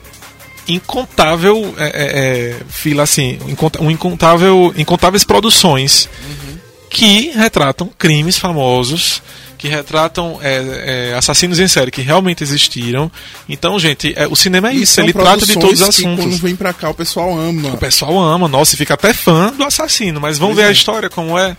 incontável 0.69 1.75
é, 1.79 1.85
é, 1.85 2.51
é 2.51 2.57
fila 2.69 3.03
assim, 3.03 3.39
um 3.81 3.91
incontável, 3.91 4.73
incontáveis 4.77 5.25
produções 5.25 6.09
uhum. 6.25 6.59
que 6.91 7.31
retratam 7.31 7.91
crimes 7.99 8.39
famosos, 8.39 9.23
que 9.67 9.75
retratam 9.75 10.39
é, 10.41 11.11
é, 11.11 11.15
assassinos 11.17 11.59
em 11.59 11.67
série 11.67 11.91
que 11.91 12.01
realmente 12.01 12.43
existiram. 12.43 13.11
Então, 13.49 13.79
gente, 13.79 14.15
é, 14.17 14.27
o 14.27 14.37
cinema 14.37 14.71
é 14.71 14.75
E 14.75 14.83
isso, 14.83 15.01
ele 15.01 15.13
trata 15.13 15.45
de 15.45 15.55
todos 15.55 15.81
os 15.81 15.97
que 15.97 16.03
Quando 16.03 16.21
assuntos. 16.21 16.41
vem 16.41 16.55
pra 16.55 16.73
cá, 16.73 16.89
o 16.89 16.95
pessoal 16.95 17.37
ama. 17.37 17.71
O 17.71 17.79
pessoal 17.79 18.19
ama, 18.19 18.47
nossa, 18.49 18.75
e 18.75 18.79
fica 18.79 18.95
até 18.95 19.13
fã 19.13 19.53
do 19.53 19.65
assassino, 19.65 20.21
mas 20.21 20.39
vamos 20.39 20.55
Pois 20.55 20.65
ver 20.65 20.69
é. 20.69 20.71
a 20.71 20.73
história 20.73 21.11
como 21.11 21.37
é, 21.37 21.57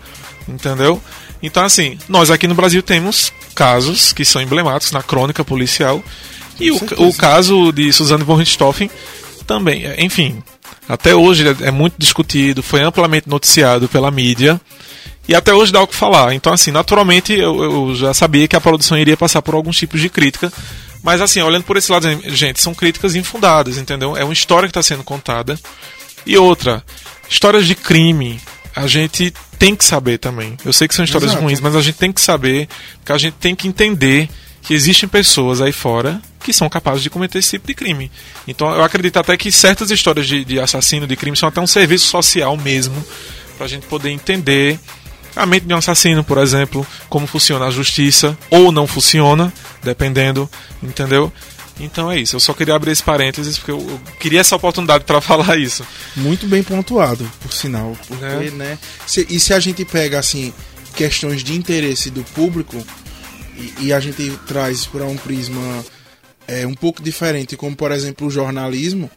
entendeu? 0.48 1.00
Então, 1.42 1.64
assim, 1.64 1.98
nós 2.08 2.30
aqui 2.30 2.48
no 2.48 2.54
Brasil 2.54 2.82
temos 2.82 3.32
casos 3.54 4.12
que 4.12 4.24
são 4.24 4.40
emblemáticos 4.40 4.92
na 4.92 5.02
crônica 5.02 5.44
policial. 5.44 6.02
E 6.58 6.70
o, 6.72 6.80
o 6.96 7.14
caso 7.14 7.70
de 7.70 7.92
Suzanne 7.92 8.24
von 8.24 8.34
Richthofen 8.34 8.90
também, 9.46 9.84
é, 9.84 10.02
enfim, 10.02 10.42
até 10.88 11.14
hoje 11.14 11.46
é, 11.46 11.68
é 11.68 11.70
muito 11.70 11.94
discutido, 11.98 12.62
foi 12.62 12.80
amplamente 12.80 13.28
noticiado 13.28 13.88
pela 13.88 14.10
mídia. 14.10 14.60
E 15.28 15.34
até 15.34 15.52
hoje 15.52 15.70
dá 15.70 15.82
o 15.82 15.86
que 15.86 15.94
falar. 15.94 16.32
Então, 16.32 16.52
assim, 16.52 16.70
naturalmente 16.70 17.34
eu, 17.34 17.62
eu 17.62 17.94
já 17.94 18.14
sabia 18.14 18.48
que 18.48 18.56
a 18.56 18.60
produção 18.60 18.96
iria 18.96 19.16
passar 19.16 19.42
por 19.42 19.54
alguns 19.54 19.76
tipos 19.76 20.00
de 20.00 20.08
crítica. 20.08 20.50
Mas, 21.02 21.20
assim, 21.20 21.40
olhando 21.42 21.64
por 21.64 21.76
esse 21.76 21.92
lado, 21.92 22.08
gente, 22.34 22.60
são 22.60 22.74
críticas 22.74 23.14
infundadas, 23.14 23.76
entendeu? 23.76 24.16
É 24.16 24.24
uma 24.24 24.32
história 24.32 24.66
que 24.66 24.70
está 24.70 24.82
sendo 24.82 25.04
contada. 25.04 25.58
E 26.24 26.36
outra, 26.36 26.82
histórias 27.28 27.66
de 27.66 27.74
crime, 27.74 28.40
a 28.74 28.86
gente 28.86 29.32
tem 29.58 29.76
que 29.76 29.84
saber 29.84 30.18
também. 30.18 30.56
Eu 30.64 30.72
sei 30.72 30.88
que 30.88 30.94
são 30.94 31.04
histórias 31.04 31.32
Exato. 31.32 31.44
ruins, 31.44 31.60
mas 31.60 31.76
a 31.76 31.82
gente 31.82 31.98
tem 31.98 32.12
que 32.12 32.20
saber, 32.20 32.68
que 33.04 33.12
a 33.12 33.18
gente 33.18 33.34
tem 33.34 33.54
que 33.54 33.68
entender 33.68 34.28
que 34.62 34.74
existem 34.74 35.08
pessoas 35.08 35.60
aí 35.60 35.72
fora 35.72 36.20
que 36.42 36.52
são 36.52 36.68
capazes 36.68 37.02
de 37.02 37.10
cometer 37.10 37.38
esse 37.38 37.50
tipo 37.50 37.66
de 37.66 37.74
crime. 37.74 38.10
Então 38.46 38.70
eu 38.74 38.82
acredito 38.82 39.18
até 39.18 39.36
que 39.36 39.50
certas 39.52 39.90
histórias 39.90 40.26
de, 40.26 40.44
de 40.44 40.60
assassino, 40.60 41.06
de 41.06 41.16
crime, 41.16 41.36
são 41.36 41.48
até 41.48 41.60
um 41.60 41.66
serviço 41.66 42.06
social 42.08 42.56
mesmo, 42.56 43.04
para 43.56 43.66
a 43.66 43.68
gente 43.68 43.86
poder 43.86 44.10
entender 44.10 44.78
a 45.36 45.46
mente 45.46 45.66
de 45.66 45.74
um 45.74 45.78
assassino, 45.78 46.22
por 46.24 46.38
exemplo, 46.38 46.86
como 47.08 47.26
funciona 47.26 47.66
a 47.66 47.70
justiça, 47.70 48.36
ou 48.50 48.70
não 48.72 48.86
funciona, 48.86 49.52
dependendo, 49.82 50.48
entendeu? 50.82 51.32
Então 51.80 52.10
é 52.10 52.18
isso, 52.18 52.34
eu 52.34 52.40
só 52.40 52.52
queria 52.52 52.74
abrir 52.74 52.90
esse 52.90 53.02
parênteses 53.04 53.56
porque 53.56 53.70
eu, 53.70 53.78
eu 53.78 54.00
queria 54.18 54.40
essa 54.40 54.56
oportunidade 54.56 55.04
para 55.04 55.20
falar 55.22 55.56
isso. 55.56 55.86
Muito 56.16 56.46
bem 56.46 56.62
pontuado, 56.62 57.30
por 57.40 57.52
sinal. 57.52 57.96
Porque, 58.08 58.24
É. 58.24 58.50
né? 58.50 58.78
se- 59.06 59.26
e 59.30 59.38
se 59.38 59.54
a 59.54 59.60
gente 59.60 59.84
pega, 59.84 60.18
assim, 60.18 60.52
questões 60.96 61.44
de 61.44 61.54
interesse 61.54 62.10
do 62.10 62.24
público 62.24 62.84
e, 63.56 63.86
e 63.86 63.92
a 63.92 64.00
gente 64.00 64.28
traz 64.46 64.86
para 64.86 65.04
um 65.04 65.16
prisma 65.16 65.84
é, 66.48 66.66
um 66.66 66.74
pouco 66.74 67.00
diferente, 67.00 67.56
como, 67.56 67.76
por 67.76 67.92
exemplo, 67.92 68.26
o 68.26 68.30
jornalismo, 68.30 69.08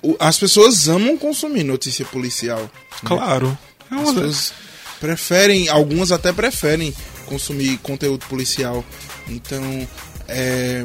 o- 0.00 0.14
as 0.20 0.38
pessoas 0.38 0.88
amam 0.88 1.16
consumir 1.18 1.64
notícia 1.64 2.04
policial. 2.04 2.70
Claro. 3.04 3.58
É 3.90 3.94
As 3.96 4.00
uma 4.02 4.14
pessoas 4.14 4.52
preferem, 5.00 5.68
algumas 5.68 6.12
até 6.12 6.32
preferem 6.32 6.94
consumir 7.26 7.78
conteúdo 7.78 8.26
policial. 8.26 8.84
Então, 9.28 9.86
é, 10.26 10.84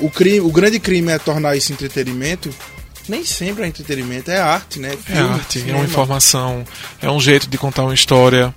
o, 0.00 0.10
crime, 0.10 0.40
o 0.40 0.50
grande 0.50 0.78
crime 0.78 1.12
é 1.12 1.18
tornar 1.18 1.56
isso 1.56 1.72
entretenimento. 1.72 2.52
Nem 3.08 3.24
sempre 3.24 3.64
é 3.64 3.66
entretenimento, 3.66 4.30
é 4.30 4.40
arte, 4.40 4.78
né? 4.78 4.94
É 4.94 4.96
Filme, 4.96 5.34
arte, 5.34 5.58
é 5.58 5.60
cinema. 5.60 5.78
uma 5.78 5.84
informação, 5.84 6.64
é 7.02 7.10
um 7.10 7.20
jeito 7.20 7.46
de 7.48 7.58
contar 7.58 7.82
uma 7.82 7.94
história. 7.94 8.54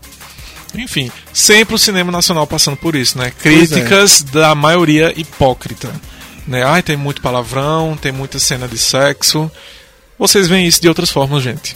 Enfim, 0.74 1.12
sempre 1.34 1.76
o 1.76 1.78
cinema 1.78 2.12
nacional 2.12 2.48
passando 2.48 2.78
por 2.78 2.96
isso, 2.96 3.18
né? 3.18 3.28
É. 3.28 3.32
Críticas 3.32 4.22
da 4.22 4.56
maioria 4.56 5.14
hipócrita. 5.20 5.92
Né? 6.48 6.64
Ai, 6.64 6.82
tem 6.82 6.96
muito 6.96 7.22
palavrão, 7.22 7.98
tem 7.98 8.12
muita 8.12 8.40
cena 8.40 8.68
de 8.68 8.78
sexo. 8.78 9.52
Vocês 10.18 10.48
veem 10.48 10.66
isso 10.66 10.82
de 10.82 10.88
outras 10.88 11.10
formas, 11.10 11.44
gente. 11.44 11.76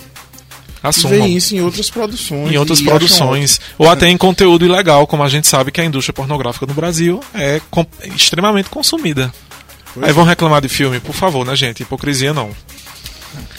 Assumam. 0.84 1.20
Vê 1.20 1.28
isso 1.28 1.56
em 1.56 1.62
outras 1.62 1.90
produções. 1.90 2.52
Em 2.52 2.58
outras 2.58 2.80
e 2.80 2.84
produções, 2.84 3.62
ou 3.78 3.90
até 3.90 4.10
em 4.10 4.18
conteúdo 4.18 4.66
ilegal, 4.66 5.06
como 5.06 5.24
a 5.24 5.30
gente 5.30 5.48
sabe 5.48 5.72
que 5.72 5.80
a 5.80 5.86
indústria 5.86 6.14
pornográfica 6.14 6.66
no 6.66 6.74
Brasil 6.74 7.20
é 7.34 7.62
extremamente 8.16 8.70
consumida. 8.70 9.32
Pois 9.94 10.08
Aí 10.08 10.14
vão 10.14 10.24
reclamar 10.24 10.62
de 10.62 10.70
filme, 10.70 11.00
por 11.00 11.14
favor, 11.14 11.46
né, 11.46 11.56
gente? 11.56 11.84
Hipocrisia 11.84 12.34
não. 12.34 12.52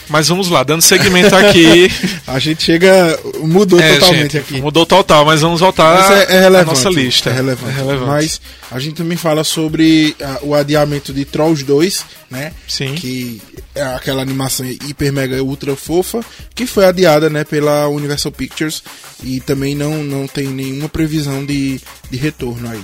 Mas 0.09 0.29
vamos 0.29 0.49
lá, 0.49 0.63
dando 0.63 0.83
segmento 0.83 1.35
aqui. 1.35 1.91
A 2.27 2.39
gente 2.39 2.63
chega. 2.63 3.19
Mudou 3.41 3.81
É, 3.81 3.95
totalmente 3.95 4.33
gente, 4.33 4.39
aqui. 4.39 4.61
Mudou 4.61 4.85
total, 4.85 5.25
mas 5.25 5.41
vamos 5.41 5.61
voltar 5.61 6.13
é, 6.29 6.37
é 6.37 6.47
à 6.47 6.65
nossa 6.65 6.91
lista. 6.91 7.31
É 7.31 7.33
relevante. 7.33 7.73
É 7.73 7.77
relevante. 7.77 8.07
Mas 8.07 8.41
a 8.71 8.79
gente 8.79 8.95
também 8.97 9.17
fala 9.17 9.45
sobre 9.45 10.15
ah, 10.21 10.39
o 10.43 10.55
adiamento 10.55 11.13
de 11.13 11.25
Trolls 11.25 11.65
2, 11.65 12.05
né? 12.31 12.53
Sim. 12.69 12.95
Que 12.95 13.41
é 13.75 13.83
aquela 13.83 14.23
animação 14.23 14.67
hiper 14.67 15.13
mega 15.13 15.43
ultra 15.43 15.75
fofa, 15.77 16.21
que 16.55 16.67
foi 16.67 16.85
adiada, 16.85 17.31
né, 17.31 17.45
pela 17.45 17.89
Universal 17.89 18.33
Pictures 18.33 18.83
e 19.23 19.41
também 19.41 19.75
não, 19.75 20.03
não 20.03 20.27
tem 20.27 20.49
nenhuma 20.49 20.89
previsão 20.89 21.45
de, 21.45 21.81
de 22.11 22.17
retorno 22.17 22.69
aí. 22.71 22.83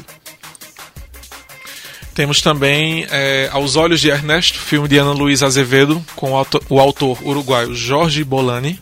Temos 2.18 2.42
também 2.42 3.06
é, 3.12 3.48
Aos 3.52 3.76
Olhos 3.76 4.00
de 4.00 4.08
Ernesto, 4.10 4.58
filme 4.58 4.88
de 4.88 4.98
Ana 4.98 5.12
Luísa 5.12 5.46
Azevedo, 5.46 6.04
com 6.16 6.32
o 6.32 6.36
autor, 6.36 6.60
o 6.68 6.80
autor 6.80 7.16
uruguaio 7.22 7.72
Jorge 7.76 8.24
Bolani, 8.24 8.80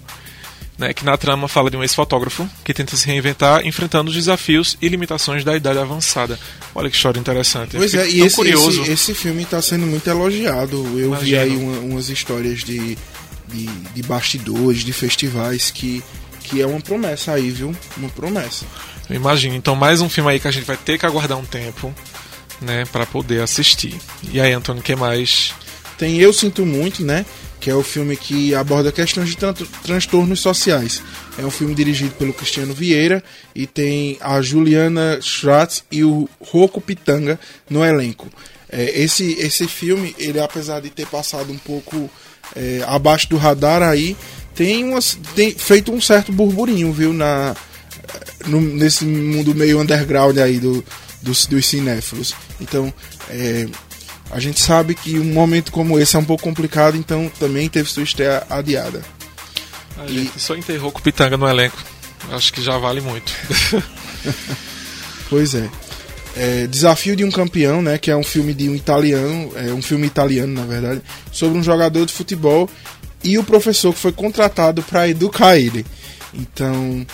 né, 0.78 0.94
que 0.94 1.04
na 1.04 1.18
trama 1.18 1.46
fala 1.46 1.70
de 1.70 1.76
um 1.76 1.82
ex-fotógrafo 1.82 2.48
que 2.64 2.72
tenta 2.72 2.96
se 2.96 3.06
reinventar 3.06 3.66
enfrentando 3.66 4.08
os 4.08 4.16
desafios 4.16 4.78
e 4.80 4.88
limitações 4.88 5.44
da 5.44 5.54
idade 5.54 5.78
avançada. 5.78 6.38
Olha 6.74 6.88
que 6.88 6.96
história 6.96 7.20
interessante. 7.20 7.76
Pois 7.76 7.92
é, 7.92 8.08
e 8.08 8.22
esse, 8.22 8.36
curioso. 8.36 8.80
esse, 8.80 8.90
esse 8.92 9.14
filme 9.14 9.42
está 9.42 9.60
sendo 9.60 9.84
muito 9.86 10.08
elogiado. 10.08 10.76
Eu 10.98 11.14
vi 11.16 11.32
Imagino. 11.34 11.40
aí 11.42 11.56
uma- 11.58 11.78
umas 11.80 12.08
histórias 12.08 12.60
de, 12.64 12.96
de, 13.48 13.66
de 13.66 14.02
bastidores, 14.04 14.82
de 14.82 14.94
festivais, 14.94 15.70
que, 15.70 16.02
que 16.42 16.62
é 16.62 16.66
uma 16.66 16.80
promessa 16.80 17.32
aí, 17.32 17.50
viu? 17.50 17.76
Uma 17.98 18.08
promessa. 18.08 18.64
Eu 19.10 19.16
imagino. 19.16 19.54
Então, 19.54 19.76
mais 19.76 20.00
um 20.00 20.08
filme 20.08 20.30
aí 20.30 20.40
que 20.40 20.48
a 20.48 20.50
gente 20.50 20.64
vai 20.64 20.78
ter 20.78 20.98
que 20.98 21.04
aguardar 21.04 21.36
um 21.36 21.44
tempo, 21.44 21.94
né, 22.60 22.84
para 22.92 23.06
poder 23.06 23.42
assistir. 23.42 23.94
E 24.32 24.40
aí, 24.40 24.52
Antônio, 24.52 24.82
que 24.82 24.94
mais? 24.96 25.52
Tem 25.98 26.18
Eu 26.18 26.32
Sinto 26.32 26.64
Muito, 26.66 27.04
né? 27.04 27.24
Que 27.58 27.70
é 27.70 27.74
o 27.74 27.82
filme 27.82 28.16
que 28.16 28.54
aborda 28.54 28.92
questões 28.92 29.30
de 29.30 29.36
tran- 29.36 29.54
transtornos 29.82 30.40
sociais. 30.40 31.02
É 31.38 31.42
um 31.44 31.50
filme 31.50 31.74
dirigido 31.74 32.10
pelo 32.12 32.32
Cristiano 32.34 32.74
Vieira 32.74 33.22
e 33.54 33.66
tem 33.66 34.18
a 34.20 34.40
Juliana 34.42 35.18
Schratz 35.22 35.82
e 35.90 36.04
o 36.04 36.28
Rocco 36.40 36.80
Pitanga 36.80 37.40
no 37.68 37.84
elenco. 37.84 38.28
É, 38.70 39.00
esse, 39.00 39.32
esse 39.38 39.66
filme, 39.66 40.14
ele 40.18 40.38
apesar 40.38 40.80
de 40.80 40.90
ter 40.90 41.06
passado 41.06 41.50
um 41.52 41.58
pouco 41.58 42.10
é, 42.54 42.82
abaixo 42.86 43.28
do 43.30 43.36
radar 43.38 43.82
aí, 43.82 44.16
tem, 44.54 44.84
umas, 44.84 45.18
tem 45.34 45.52
feito 45.52 45.90
um 45.92 46.00
certo 46.00 46.30
burburinho, 46.32 46.92
viu? 46.92 47.12
Na, 47.12 47.56
no- 48.46 48.60
nesse 48.60 49.04
mundo 49.06 49.54
meio 49.54 49.80
underground 49.80 50.36
aí 50.38 50.58
do, 50.58 50.84
dos, 51.26 51.46
dos 51.46 51.66
cinéfilos. 51.66 52.34
Então, 52.60 52.92
é, 53.28 53.66
a 54.30 54.40
gente 54.40 54.60
sabe 54.60 54.94
que 54.94 55.18
um 55.18 55.32
momento 55.32 55.70
como 55.70 55.98
esse 55.98 56.16
é 56.16 56.18
um 56.18 56.24
pouco 56.24 56.42
complicado, 56.42 56.96
então 56.96 57.30
também 57.38 57.68
teve 57.68 57.90
sua 57.90 58.02
estreia 58.02 58.46
adiada. 58.48 59.02
A 59.98 60.06
gente 60.06 60.38
só 60.40 60.54
enterrou 60.54 60.92
com 60.92 60.98
o 60.98 61.02
Pitanga 61.02 61.36
no 61.36 61.48
elenco. 61.48 61.76
Acho 62.30 62.52
que 62.52 62.62
já 62.62 62.78
vale 62.78 63.00
muito. 63.00 63.32
Pois 65.28 65.54
é. 65.56 65.68
É, 66.36 66.66
Desafio 66.66 67.16
de 67.16 67.24
um 67.24 67.30
Campeão, 67.30 67.82
né? 67.82 67.98
Que 67.98 68.10
é 68.10 68.16
um 68.16 68.22
filme 68.22 68.54
de 68.54 68.68
um 68.68 68.74
italiano, 68.74 69.50
é 69.56 69.72
um 69.72 69.82
filme 69.82 70.06
italiano, 70.06 70.52
na 70.52 70.64
verdade, 70.64 71.02
sobre 71.32 71.58
um 71.58 71.62
jogador 71.62 72.06
de 72.06 72.12
futebol 72.12 72.70
e 73.24 73.38
o 73.38 73.44
professor 73.44 73.92
que 73.92 73.98
foi 73.98 74.12
contratado 74.12 74.82
para 74.82 75.08
educar 75.08 75.58
ele. 75.58 75.84
Então, 76.32 77.04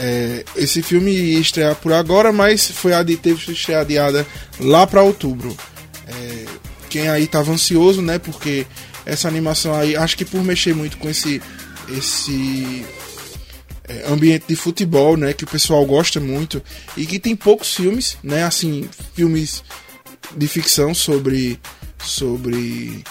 é, 0.00 0.44
esse 0.56 0.82
filme 0.82 1.10
ia 1.10 1.40
estrear 1.40 1.74
por 1.76 1.92
agora, 1.92 2.32
mas 2.32 2.70
foi 2.70 2.92
adi 2.92 3.16
teve 3.16 3.52
estreia 3.52 3.80
adiada 3.80 4.26
lá 4.60 4.86
para 4.86 5.02
outubro. 5.02 5.56
É, 6.06 6.44
quem 6.88 7.08
aí 7.08 7.26
tava 7.26 7.52
ansioso, 7.52 8.00
né? 8.00 8.18
Porque 8.18 8.66
essa 9.04 9.28
animação 9.28 9.74
aí, 9.74 9.96
acho 9.96 10.16
que 10.16 10.24
por 10.24 10.42
mexer 10.42 10.74
muito 10.74 10.98
com 10.98 11.08
esse 11.08 11.40
esse 11.88 12.84
é, 13.88 14.04
ambiente 14.12 14.44
de 14.46 14.54
futebol, 14.54 15.16
né, 15.16 15.32
que 15.32 15.44
o 15.44 15.46
pessoal 15.46 15.84
gosta 15.86 16.20
muito 16.20 16.62
e 16.94 17.06
que 17.06 17.18
tem 17.18 17.34
poucos 17.34 17.74
filmes, 17.74 18.18
né, 18.22 18.44
assim, 18.44 18.86
filmes 19.14 19.64
de 20.36 20.46
ficção 20.46 20.92
sobre 20.92 21.58
sobre 21.98 23.02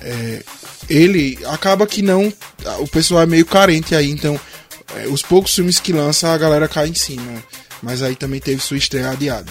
é, 0.00 0.42
ele 0.88 1.38
acaba 1.46 1.86
que 1.86 2.00
não 2.00 2.32
o 2.78 2.86
pessoal 2.86 3.22
é 3.22 3.26
meio 3.26 3.44
carente 3.44 3.94
aí, 3.94 4.08
então 4.08 4.38
é, 4.94 5.06
os 5.08 5.22
poucos 5.22 5.54
filmes 5.54 5.80
que 5.80 5.92
lança 5.92 6.28
a 6.32 6.38
galera 6.38 6.68
cai 6.68 6.88
em 6.88 6.94
cima, 6.94 7.42
mas 7.82 8.02
aí 8.02 8.14
também 8.14 8.40
teve 8.40 8.60
sua 8.60 8.76
estreia 8.76 9.10
adiada. 9.10 9.50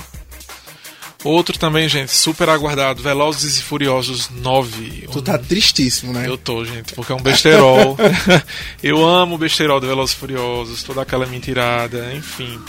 Outro 1.26 1.58
também, 1.58 1.90
gente, 1.90 2.12
super 2.12 2.48
aguardado, 2.50 3.02
Velozes 3.02 3.58
e 3.58 3.64
Furiosos 3.64 4.30
9. 4.30 5.08
Tu 5.12 5.22
tá 5.24 5.40
tristíssimo, 5.40 6.14
né? 6.14 6.28
Eu 6.28 6.38
tô, 6.38 6.64
gente, 6.64 6.94
porque 6.94 7.12
é 7.12 7.16
um 7.16 7.22
besterol. 7.22 7.98
eu 8.84 9.04
amo 9.04 9.34
o 9.34 9.38
besterol 9.38 9.80
do 9.80 9.88
Velozes 9.88 10.16
e 10.16 10.20
Furiosos, 10.20 10.84
toda 10.84 11.02
aquela 11.02 11.26
mentirada, 11.26 12.14
enfim. 12.14 12.60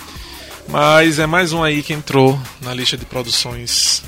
Mas 0.69 1.19
é 1.19 1.27
mais 1.27 1.53
um 1.53 1.63
aí 1.63 1.83
que 1.83 1.93
entrou 1.93 2.41
na 2.63 2.73
lista 2.73 2.97
de 2.97 3.05
produções 3.05 4.03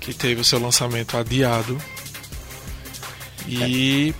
que 0.00 0.12
teve 0.12 0.40
o 0.40 0.44
seu 0.44 0.58
lançamento 0.58 1.16
adiado. 1.16 1.78
E 3.46 4.12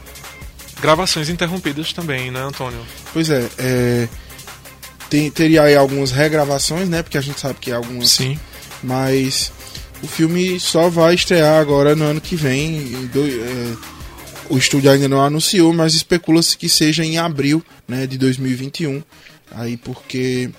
gravações 0.80 1.28
interrompidas 1.28 1.92
também, 1.92 2.30
né, 2.30 2.40
Antônio? 2.40 2.80
Pois 3.12 3.28
é, 3.28 3.49
é, 3.59 4.09
tem, 5.11 5.31
teria 5.31 5.62
aí 5.62 5.76
algumas 5.76 6.11
regravações, 6.11 6.88
né? 6.88 7.02
Porque 7.02 7.19
a 7.19 7.21
gente 7.21 7.38
sabe 7.38 7.59
que 7.61 7.71
é 7.71 7.75
algumas. 7.75 8.11
Sim. 8.11 8.38
Mas 8.83 9.52
o 10.02 10.09
filme 10.09 10.59
só 10.59 10.88
vai 10.88 11.14
estrear 11.14 11.61
agora 11.61 11.95
no 11.95 12.04
ano 12.04 12.21
que 12.21 12.35
vem. 12.35 13.09
Do, 13.12 13.21
é, 13.21 13.76
o 14.49 14.57
estúdio 14.57 14.90
ainda 14.90 15.09
não 15.09 15.23
anunciou, 15.23 15.73
mas 15.73 15.95
especula-se 15.95 16.57
que 16.57 16.69
seja 16.69 17.04
em 17.04 17.19
abril 17.19 17.64
né, 17.87 18.07
de 18.07 18.16
2021. 18.19 19.02
Aí 19.50 19.76
porque. 19.76 20.50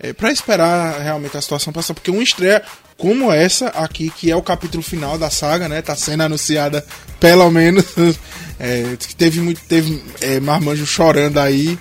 É, 0.00 0.12
para 0.12 0.30
esperar 0.30 1.00
realmente 1.00 1.36
a 1.36 1.40
situação 1.40 1.72
passar, 1.72 1.92
porque 1.92 2.10
uma 2.10 2.22
estreia 2.22 2.62
como 2.98 3.32
essa 3.32 3.68
aqui, 3.68 4.10
que 4.10 4.28
é 4.30 4.36
o 4.36 4.42
capítulo 4.42 4.82
final 4.82 5.16
da 5.16 5.30
saga, 5.30 5.68
né? 5.68 5.80
Tá 5.80 5.94
sendo 5.94 6.24
anunciada 6.24 6.84
pelo 7.18 7.50
menos. 7.50 7.84
É, 8.60 8.96
teve 9.16 9.40
muito. 9.40 9.60
Teve 9.68 10.02
é, 10.20 10.40
Marmanjo 10.40 10.84
chorando 10.84 11.38
aí 11.38 11.78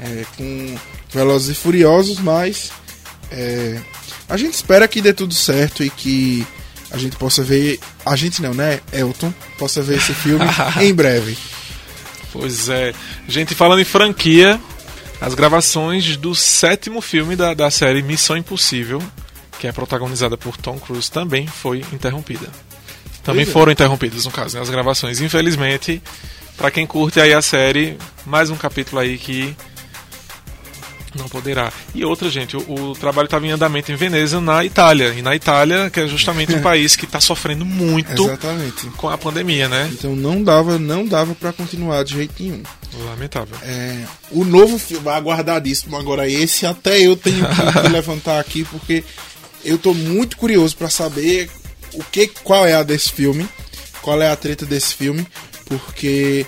é, 0.00 0.24
com 0.36 0.76
Velozes 1.08 1.56
e 1.56 1.60
Furiosos, 1.60 2.18
mas 2.18 2.72
é, 3.30 3.80
a 4.28 4.36
gente 4.36 4.54
espera 4.54 4.88
que 4.88 5.00
dê 5.00 5.12
tudo 5.12 5.32
certo 5.32 5.84
e 5.84 5.88
que 5.88 6.44
a 6.90 6.98
gente 6.98 7.14
possa 7.14 7.44
ver. 7.44 7.78
A 8.04 8.16
gente 8.16 8.42
não, 8.42 8.52
né? 8.52 8.80
Elton 8.92 9.32
possa 9.56 9.80
ver 9.82 9.98
esse 9.98 10.12
filme 10.14 10.44
em 10.82 10.92
breve. 10.92 11.38
Pois 12.32 12.68
é. 12.68 12.92
Gente, 13.28 13.54
falando 13.54 13.82
em 13.82 13.84
franquia, 13.84 14.60
as 15.20 15.32
gravações 15.32 16.16
do 16.16 16.34
sétimo 16.34 17.00
filme 17.00 17.36
da, 17.36 17.54
da 17.54 17.70
série 17.70 18.02
Missão 18.02 18.36
Impossível 18.36 19.00
que 19.58 19.66
é 19.66 19.72
protagonizada 19.72 20.36
por 20.36 20.56
Tom 20.56 20.78
Cruise, 20.78 21.10
também 21.10 21.46
foi 21.46 21.84
interrompida. 21.92 22.48
Também 23.22 23.42
é. 23.42 23.46
foram 23.46 23.72
interrompidas, 23.72 24.24
no 24.24 24.30
caso, 24.30 24.56
né, 24.56 24.62
as 24.62 24.70
gravações. 24.70 25.20
Infelizmente, 25.20 26.02
para 26.56 26.70
quem 26.70 26.86
curte 26.86 27.20
aí 27.20 27.32
a 27.32 27.42
série, 27.42 27.98
mais 28.24 28.50
um 28.50 28.56
capítulo 28.56 29.00
aí 29.00 29.18
que 29.18 29.56
não 31.16 31.28
poderá. 31.28 31.72
E 31.94 32.04
outra, 32.04 32.30
gente, 32.30 32.56
o, 32.56 32.90
o 32.90 32.94
trabalho 32.94 33.26
estava 33.26 33.46
em 33.46 33.50
andamento 33.50 33.90
em 33.90 33.96
Veneza, 33.96 34.40
na 34.40 34.64
Itália. 34.64 35.14
E 35.16 35.22
na 35.22 35.34
Itália, 35.34 35.90
que 35.90 36.00
é 36.00 36.06
justamente 36.06 36.54
um 36.54 36.60
país 36.62 36.94
que 36.94 37.04
está 37.04 37.20
sofrendo 37.20 37.64
muito 37.64 38.12
Exatamente. 38.12 38.86
com 38.96 39.08
a 39.08 39.18
pandemia, 39.18 39.68
né? 39.68 39.88
Então 39.92 40.14
não 40.14 40.42
dava, 40.42 40.78
não 40.78 41.06
dava 41.06 41.34
para 41.34 41.52
continuar 41.52 42.04
de 42.04 42.14
jeito 42.14 42.42
nenhum. 42.42 42.62
Lamentável. 43.06 43.56
É, 43.62 44.04
o 44.30 44.44
novo 44.44 44.78
filme, 44.78 45.08
aguardadíssimo 45.08 45.96
agora, 45.96 46.28
esse 46.28 46.64
até 46.64 46.98
eu 47.00 47.16
tenho 47.16 47.44
que 47.46 47.88
levantar 47.90 48.38
aqui, 48.38 48.64
porque 48.64 49.04
eu 49.66 49.76
tô 49.76 49.92
muito 49.92 50.36
curioso 50.36 50.76
para 50.76 50.88
saber 50.88 51.50
o 51.92 52.04
que, 52.04 52.28
qual 52.28 52.66
é 52.66 52.74
a 52.74 52.82
desse 52.82 53.12
filme, 53.12 53.48
qual 54.00 54.20
é 54.22 54.30
a 54.30 54.36
treta 54.36 54.64
desse 54.64 54.94
filme, 54.94 55.26
porque 55.64 56.46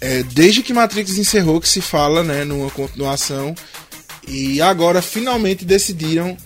é, 0.00 0.22
desde 0.22 0.62
que 0.62 0.72
Matrix 0.72 1.18
encerrou 1.18 1.60
que 1.60 1.68
se 1.68 1.80
fala, 1.80 2.24
né, 2.24 2.44
numa 2.44 2.70
continuação 2.70 3.54
e 4.26 4.60
agora 4.62 5.02
finalmente 5.02 5.64
decidiram 5.64 6.36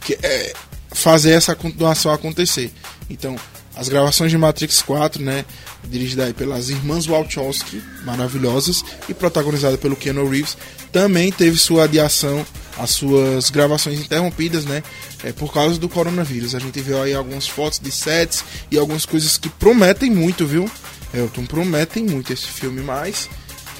que, 0.00 0.16
é, 0.22 0.52
fazer 0.92 1.32
essa 1.32 1.54
continuação 1.54 2.12
acontecer. 2.12 2.72
Então, 3.08 3.36
as 3.74 3.88
gravações 3.88 4.30
de 4.30 4.38
Matrix 4.38 4.82
4, 4.82 5.22
né, 5.22 5.44
dirigida 5.84 6.26
aí 6.26 6.32
pelas 6.32 6.68
irmãs 6.68 7.06
Wachowski, 7.06 7.82
maravilhosas, 8.04 8.84
e 9.08 9.14
protagonizada 9.14 9.78
pelo 9.78 9.96
Keanu 9.96 10.28
Reeves, 10.28 10.56
também 10.92 11.32
teve 11.32 11.56
sua 11.56 11.84
adiação, 11.84 12.46
as 12.78 12.90
suas 12.90 13.50
gravações 13.50 14.00
interrompidas, 14.00 14.64
né, 14.64 14.82
é, 15.24 15.32
por 15.32 15.52
causa 15.52 15.78
do 15.78 15.88
coronavírus. 15.88 16.54
A 16.54 16.58
gente 16.58 16.80
viu 16.80 17.02
aí 17.02 17.14
algumas 17.14 17.46
fotos 17.46 17.78
de 17.78 17.90
sets 17.90 18.44
e 18.70 18.78
algumas 18.78 19.04
coisas 19.04 19.36
que 19.36 19.48
prometem 19.48 20.10
muito, 20.10 20.46
viu? 20.46 20.70
Elton, 21.12 21.44
prometem 21.46 22.04
muito 22.04 22.32
esse 22.32 22.46
filme, 22.46 22.80
mas 22.80 23.28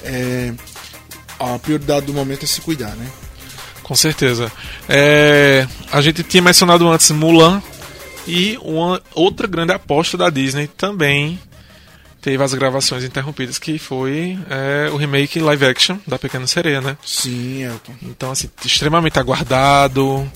é, 0.03 0.53
a 1.39 1.57
prioridade 1.57 2.05
do 2.05 2.13
momento 2.13 2.43
é 2.43 2.47
se 2.47 2.61
cuidar, 2.61 2.95
né? 2.95 3.07
Com 3.83 3.95
certeza. 3.95 4.51
É, 4.87 5.67
a 5.91 6.01
gente 6.01 6.23
tinha 6.23 6.41
mencionado 6.41 6.87
antes 6.87 7.09
Mulan 7.11 7.61
e 8.27 8.57
uma 8.61 9.01
outra 9.13 9.47
grande 9.47 9.73
aposta 9.73 10.17
da 10.17 10.29
Disney 10.29 10.67
também 10.67 11.39
teve 12.21 12.41
as 12.43 12.53
gravações 12.53 13.03
interrompidas, 13.03 13.57
que 13.57 13.79
foi 13.79 14.37
é, 14.49 14.89
o 14.91 14.95
remake 14.95 15.39
live 15.39 15.65
action 15.65 15.97
da 16.05 16.19
Pequena 16.19 16.45
Sereia, 16.45 16.79
né? 16.79 16.95
Sim, 17.03 17.63
Elton. 17.63 17.93
Então, 18.03 18.31
assim, 18.31 18.49
extremamente 18.63 19.17
aguardado. 19.19 20.31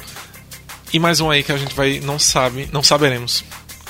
E 0.91 0.99
mais 0.99 1.19
um 1.19 1.29
aí 1.29 1.43
que 1.43 1.51
a 1.51 1.57
gente 1.57 1.75
vai 1.75 1.99
não 1.99 2.17
sabe, 2.17 2.67
não 2.71 2.81
saberemos 2.81 3.43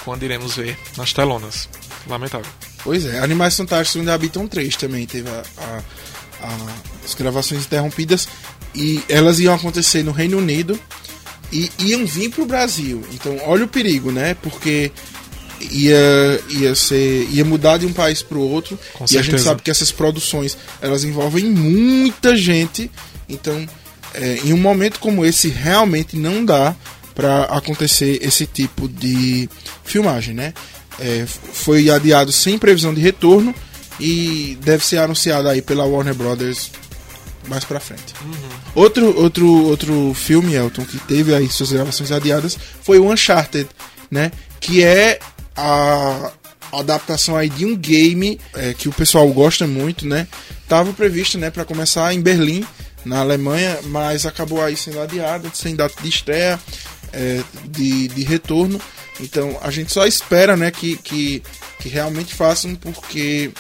quando 0.04 0.24
iremos 0.24 0.56
ver 0.56 0.78
nas 0.98 1.14
telonas. 1.14 1.70
Lamentável. 2.08 2.52
Pois 2.84 3.06
é, 3.06 3.20
Animais 3.20 3.56
Fantásticos 3.56 4.00
ainda 4.00 4.14
habitam 4.14 4.48
3 4.48 4.76
também 4.76 5.08
teve 5.08 5.28
a, 5.28 5.44
a, 5.58 6.48
a, 6.48 6.58
as 7.04 7.16
gravações 7.16 7.66
interrompidas 7.66 8.28
e 8.76 9.04
elas 9.10 9.40
iam 9.40 9.56
acontecer 9.56 10.04
no 10.04 10.12
Reino 10.12 10.38
Unido 10.38 10.80
e 11.52 11.72
iam 11.80 12.06
vir 12.06 12.30
para 12.30 12.44
o 12.44 12.46
Brasil. 12.46 13.04
Então, 13.14 13.40
olha 13.46 13.66
o 13.66 13.68
perigo, 13.68 14.12
né? 14.12 14.36
Porque 14.36 14.92
ia, 15.60 16.42
ia 16.50 16.76
ser 16.76 17.28
ia 17.30 17.46
mudar 17.46 17.78
de 17.78 17.86
um 17.86 17.94
país 17.94 18.22
para 18.22 18.38
o 18.38 18.42
outro 18.42 18.78
Com 18.94 19.06
e 19.06 19.08
certeza. 19.08 19.20
a 19.20 19.24
gente 19.32 19.42
sabe 19.44 19.62
que 19.62 19.72
essas 19.72 19.92
produções 19.92 20.58
elas 20.82 21.04
envolvem 21.04 21.46
muita 21.46 22.36
gente. 22.36 22.92
Então, 23.28 23.68
é, 24.14 24.40
em 24.44 24.54
um 24.54 24.58
momento 24.58 25.00
como 25.00 25.26
esse, 25.26 25.50
realmente 25.50 26.16
não 26.16 26.44
dá 26.44 26.76
para 27.14 27.44
acontecer 27.44 28.20
esse 28.22 28.46
tipo 28.46 28.88
de 28.88 29.50
filmagem, 29.84 30.34
né? 30.34 30.54
É, 31.00 31.26
foi 31.26 31.90
adiado 31.90 32.32
sem 32.32 32.58
previsão 32.58 32.94
de 32.94 33.02
retorno 33.02 33.54
e 34.00 34.58
deve 34.62 34.86
ser 34.86 34.98
anunciado 34.98 35.48
aí 35.48 35.62
pela 35.62 35.86
Warner 35.86 36.14
Brothers 36.14 36.72
mais 37.48 37.64
pra 37.64 37.80
frente. 37.80 38.14
Uhum. 38.24 38.34
Outro, 38.74 39.22
outro, 39.22 39.48
outro 39.66 40.14
filme, 40.14 40.54
Elton, 40.54 40.84
que 40.86 40.98
teve 41.00 41.34
aí 41.34 41.50
suas 41.50 41.72
gravações 41.72 42.12
adiadas 42.12 42.58
foi 42.82 43.00
o 43.00 43.12
Uncharted, 43.12 43.68
né? 44.10 44.32
Que 44.60 44.84
é 44.84 45.20
a 45.56 46.32
adaptação 46.72 47.36
aí 47.36 47.50
de 47.50 47.66
um 47.66 47.76
game 47.76 48.40
é, 48.54 48.74
que 48.74 48.90
o 48.90 48.94
pessoal 48.94 49.28
gosta 49.30 49.66
muito, 49.66 50.08
né? 50.08 50.28
Tava 50.68 50.92
previsto, 50.94 51.38
né, 51.38 51.50
para 51.50 51.64
começar 51.64 52.14
em 52.14 52.22
Berlim, 52.22 52.66
na 53.06 53.20
Alemanha, 53.20 53.80
mas 53.84 54.26
acabou 54.26 54.62
aí 54.62 54.76
sendo 54.76 55.00
adiado, 55.00 55.52
sem 55.54 55.76
data 55.76 55.96
de 56.02 56.10
estreia 56.10 56.60
é, 57.14 57.42
de, 57.70 58.08
de 58.10 58.24
retorno. 58.24 58.80
Então 59.20 59.58
a 59.62 59.72
gente 59.72 59.94
só 59.94 60.06
espera 60.06 60.58
né, 60.58 60.72
que, 60.72 60.98
que, 60.98 61.42
que 61.80 61.88
realmente 61.88 62.34
façam, 62.34 62.76
porque 62.76 63.52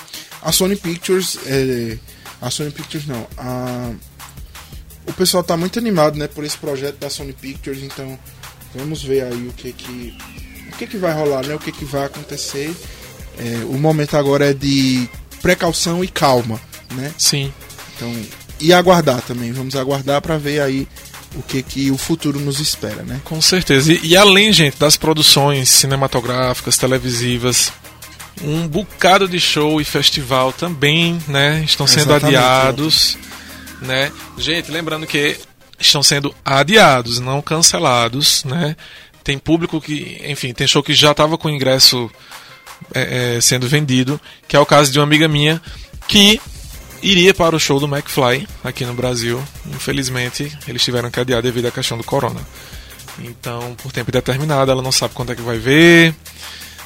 a 0.41 0.51
Sony 0.51 0.75
Pictures. 0.75 1.37
É, 1.45 1.97
a 2.41 2.51
Sony 2.51 2.71
Pictures 2.71 3.07
não. 3.07 3.27
A, 3.37 3.91
o 5.07 5.13
pessoal 5.13 5.41
está 5.41 5.55
muito 5.55 5.79
animado 5.79 6.17
né, 6.17 6.27
por 6.27 6.43
esse 6.43 6.57
projeto 6.57 6.97
da 6.97 7.09
Sony 7.09 7.33
Pictures, 7.33 7.81
então 7.83 8.17
vamos 8.73 9.03
ver 9.03 9.23
aí 9.23 9.47
o 9.47 9.53
que 9.53 9.71
que, 9.71 10.17
o 10.75 10.77
que, 10.77 10.87
que 10.87 10.97
vai 10.97 11.13
rolar, 11.13 11.45
né, 11.45 11.55
o 11.55 11.59
que, 11.59 11.71
que 11.71 11.85
vai 11.85 12.05
acontecer. 12.05 12.75
É, 13.37 13.65
o 13.65 13.77
momento 13.77 14.15
agora 14.15 14.49
é 14.49 14.53
de 14.53 15.09
precaução 15.41 16.03
e 16.03 16.07
calma, 16.07 16.59
né? 16.93 17.13
Sim. 17.17 17.51
Então, 17.95 18.13
e 18.59 18.73
aguardar 18.73 19.21
também, 19.21 19.51
vamos 19.51 19.75
aguardar 19.75 20.21
para 20.21 20.37
ver 20.37 20.61
aí 20.61 20.87
o 21.35 21.41
que, 21.41 21.61
que 21.61 21.91
o 21.91 21.97
futuro 21.97 22.39
nos 22.39 22.59
espera, 22.59 23.03
né? 23.03 23.19
Com 23.23 23.41
certeza. 23.41 23.91
E, 23.91 23.99
e, 24.03 24.17
além, 24.17 24.51
gente, 24.53 24.77
das 24.77 24.95
produções 24.95 25.69
cinematográficas, 25.69 26.77
televisivas, 26.77 27.71
um 28.41 28.67
bocado 28.67 29.27
de 29.27 29.39
show 29.39 29.79
e 29.79 29.85
festival 29.85 30.51
também, 30.51 31.19
né, 31.27 31.61
estão 31.65 31.87
sendo 31.87 32.11
Exatamente, 32.11 32.37
adiados, 32.37 33.17
é. 33.81 33.85
né? 33.85 34.11
Gente, 34.37 34.71
lembrando 34.71 35.05
que 35.07 35.37
estão 35.79 36.01
sendo 36.01 36.33
adiados, 36.43 37.19
não 37.19 37.41
cancelados, 37.41 38.43
né? 38.45 38.75
Tem 39.25 39.39
público 39.39 39.81
que, 39.81 40.21
enfim, 40.23 40.53
tem 40.53 40.67
show 40.67 40.83
que 40.83 40.93
já 40.93 41.09
estava 41.09 41.35
com 41.35 41.49
ingresso 41.49 42.09
é, 42.93 43.37
é, 43.37 43.41
sendo 43.41 43.67
vendido, 43.67 44.21
que 44.47 44.55
é 44.55 44.59
o 44.59 44.65
caso 44.65 44.91
de 44.91 44.99
uma 44.99 45.03
amiga 45.03 45.27
minha 45.27 45.59
que 46.07 46.39
iria 47.01 47.33
para 47.33 47.55
o 47.55 47.59
show 47.59 47.79
do 47.79 47.87
McFly 47.87 48.47
aqui 48.63 48.85
no 48.85 48.93
Brasil. 48.93 49.43
Infelizmente, 49.65 50.55
eles 50.67 50.83
tiveram 50.83 51.09
que 51.09 51.19
adiar 51.19 51.41
devido 51.41 51.65
à 51.65 51.71
questão 51.71 51.97
do 51.97 52.03
corona. 52.03 52.39
Então, 53.17 53.75
por 53.81 53.91
tempo 53.91 54.11
determinado, 54.11 54.69
ela 54.69 54.83
não 54.83 54.91
sabe 54.91 55.15
quando 55.15 55.31
é 55.31 55.35
que 55.35 55.41
vai 55.41 55.57
ver. 55.57 56.13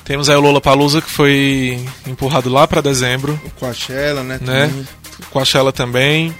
Temos 0.06 0.30
aí 0.30 0.38
o 0.38 0.40
Lola 0.40 0.62
Palusa 0.62 1.02
que 1.02 1.10
foi 1.10 1.86
empurrado 2.08 2.50
lá 2.50 2.66
para 2.66 2.80
dezembro. 2.80 3.40
O 3.46 3.50
Coachella, 3.52 4.24
né? 4.24 4.40
né? 4.42 4.86
Coachella 5.30 5.74
também. 5.74 6.34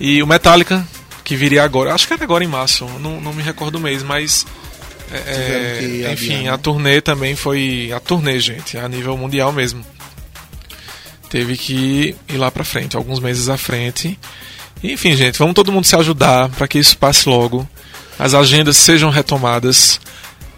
E 0.00 0.22
o 0.22 0.26
Metallica, 0.26 0.86
que 1.24 1.36
viria 1.36 1.62
agora. 1.62 1.94
Acho 1.94 2.06
que 2.06 2.14
era 2.14 2.24
agora 2.24 2.44
em 2.44 2.48
março, 2.48 2.84
não, 3.00 3.20
não 3.20 3.32
me 3.32 3.42
recordo 3.42 3.76
o 3.76 3.80
mês, 3.80 4.02
mas. 4.02 4.44
É, 5.12 6.04
é 6.04 6.12
enfim, 6.12 6.44
né? 6.44 6.50
a 6.50 6.58
turnê 6.58 7.00
também 7.00 7.36
foi. 7.36 7.92
A 7.94 8.00
turnê, 8.00 8.38
gente, 8.40 8.76
a 8.76 8.88
nível 8.88 9.16
mundial 9.16 9.52
mesmo 9.52 9.84
teve 11.28 11.56
que 11.56 12.14
ir 12.28 12.36
lá 12.36 12.50
para 12.50 12.64
frente, 12.64 12.96
alguns 12.96 13.20
meses 13.20 13.48
à 13.48 13.56
frente. 13.56 14.18
E, 14.82 14.92
enfim, 14.92 15.16
gente, 15.16 15.38
vamos 15.38 15.54
todo 15.54 15.72
mundo 15.72 15.84
se 15.84 15.96
ajudar 15.96 16.48
para 16.50 16.68
que 16.68 16.78
isso 16.78 16.96
passe 16.98 17.28
logo, 17.28 17.68
as 18.18 18.34
agendas 18.34 18.76
sejam 18.76 19.10
retomadas 19.10 20.00